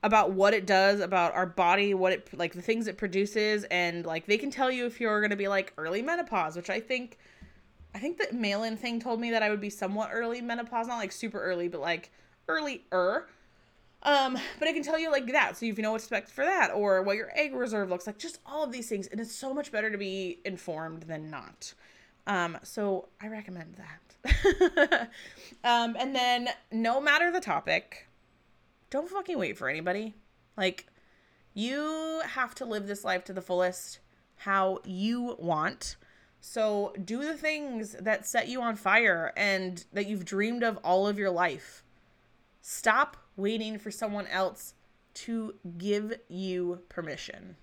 about 0.05 0.33
what 0.33 0.53
it 0.53 0.67
does 0.67 0.99
about 0.99 1.33
our 1.33 1.47
body, 1.47 1.95
what 1.95 2.13
it 2.13 2.29
like 2.37 2.53
the 2.53 2.61
things 2.61 2.85
it 2.85 2.95
produces 2.95 3.63
and 3.71 4.05
like 4.05 4.27
they 4.27 4.37
can 4.37 4.51
tell 4.51 4.69
you 4.69 4.85
if 4.85 5.01
you're 5.01 5.27
to 5.27 5.35
be 5.35 5.47
like 5.47 5.73
early 5.79 6.03
menopause, 6.03 6.55
which 6.55 6.69
I 6.69 6.79
think 6.79 7.17
I 7.95 7.97
think 7.97 8.19
the 8.19 8.31
mail-in 8.31 8.77
thing 8.77 8.99
told 8.99 9.19
me 9.19 9.31
that 9.31 9.41
I 9.41 9.49
would 9.49 9.59
be 9.59 9.71
somewhat 9.71 10.11
early 10.13 10.41
menopause, 10.41 10.87
not 10.87 10.97
like 10.97 11.11
super 11.11 11.41
early, 11.41 11.69
but 11.69 11.81
like 11.81 12.11
early-er. 12.47 13.25
Um, 14.03 14.37
but 14.59 14.67
I 14.67 14.73
can 14.73 14.83
tell 14.83 14.99
you 14.99 15.09
like 15.11 15.25
that, 15.31 15.57
so 15.57 15.65
if 15.65 15.77
you 15.77 15.81
know 15.81 15.91
what 15.91 16.01
to 16.01 16.03
expect 16.03 16.29
for 16.29 16.45
that, 16.45 16.71
or 16.71 17.01
what 17.01 17.15
your 17.15 17.31
egg 17.35 17.55
reserve 17.55 17.89
looks 17.89 18.05
like, 18.05 18.19
just 18.19 18.39
all 18.45 18.63
of 18.63 18.71
these 18.71 18.87
things, 18.87 19.07
and 19.07 19.19
it's 19.19 19.33
so 19.33 19.53
much 19.53 19.71
better 19.71 19.89
to 19.89 19.97
be 19.97 20.39
informed 20.45 21.03
than 21.03 21.31
not. 21.31 21.73
Um, 22.27 22.59
so 22.61 23.07
I 23.19 23.29
recommend 23.29 23.77
that. 23.77 25.09
um, 25.63 25.95
and 25.97 26.13
then 26.13 26.49
no 26.71 27.01
matter 27.01 27.31
the 27.31 27.39
topic, 27.39 28.07
don't 28.95 29.09
fucking 29.09 29.37
wait 29.37 29.57
for 29.57 29.67
anybody. 29.67 30.13
Like, 30.55 30.87
you 31.53 32.21
have 32.25 32.55
to 32.55 32.65
live 32.65 32.87
this 32.87 33.03
life 33.03 33.25
to 33.25 33.33
the 33.33 33.41
fullest 33.41 33.99
how 34.37 34.79
you 34.85 35.35
want. 35.37 35.97
So, 36.39 36.93
do 37.03 37.25
the 37.25 37.35
things 37.35 37.97
that 37.99 38.25
set 38.25 38.47
you 38.47 38.61
on 38.61 38.77
fire 38.77 39.33
and 39.35 39.83
that 39.91 40.07
you've 40.07 40.23
dreamed 40.23 40.63
of 40.63 40.77
all 40.77 41.07
of 41.07 41.19
your 41.19 41.29
life. 41.29 41.83
Stop 42.61 43.17
waiting 43.35 43.77
for 43.77 43.91
someone 43.91 44.27
else 44.27 44.75
to 45.15 45.55
give 45.77 46.13
you 46.29 46.79
permission. 46.87 47.57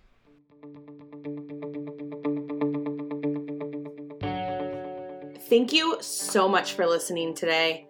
Thank 5.48 5.72
you 5.72 5.96
so 6.02 6.46
much 6.46 6.74
for 6.74 6.86
listening 6.86 7.34
today. 7.34 7.86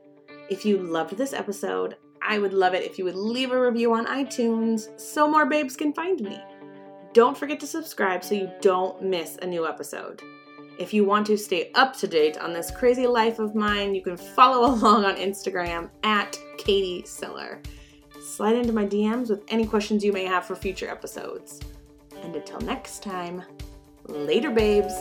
If 0.49 0.65
you 0.65 0.79
loved 0.79 1.17
this 1.17 1.33
episode, 1.33 1.97
I 2.25 2.39
would 2.39 2.53
love 2.53 2.75
it 2.75 2.85
if 2.85 2.99
you 2.99 3.05
would 3.05 3.15
leave 3.15 3.53
a 3.53 3.61
review 3.61 3.93
on 3.95 4.07
iTunes 4.07 4.99
so 4.99 5.29
more 5.29 5.47
babes 5.47 5.77
can 5.77 5.93
find 5.93 6.21
me. 6.21 6.41
Don't 7.13 7.37
forget 7.37 7.61
to 7.61 7.67
subscribe 7.67 8.25
so 8.25 8.35
you 8.35 8.51
don't 8.61 9.03
miss 9.03 9.37
a 9.43 9.47
new 9.47 9.67
episode. 9.67 10.23
If 10.79 10.95
you 10.95 11.05
want 11.05 11.27
to 11.27 11.37
stay 11.37 11.71
up 11.75 11.97
to 11.99 12.09
date 12.09 12.39
on 12.39 12.53
this 12.53 12.71
crazy 12.71 13.07
life 13.07 13.39
of 13.39 13.55
mine, 13.55 13.95
you 13.95 14.03
can 14.03 14.17
follow 14.17 14.67
along 14.75 15.05
on 15.05 15.17
Instagram 15.17 15.91
at 16.03 16.39
Katie 16.59 17.05
Siller. 17.05 17.61
Slide 18.25 18.57
into 18.57 18.73
my 18.73 18.87
DMs 18.87 19.29
with 19.29 19.43
any 19.49 19.67
questions 19.67 20.05
you 20.05 20.13
may 20.13 20.25
have 20.25 20.45
for 20.45 20.55
future 20.55 20.89
episodes. 20.89 21.61
And 22.23 22.37
until 22.37 22.61
next 22.61 23.03
time, 23.03 23.43
later, 24.07 24.51
babes. 24.51 24.95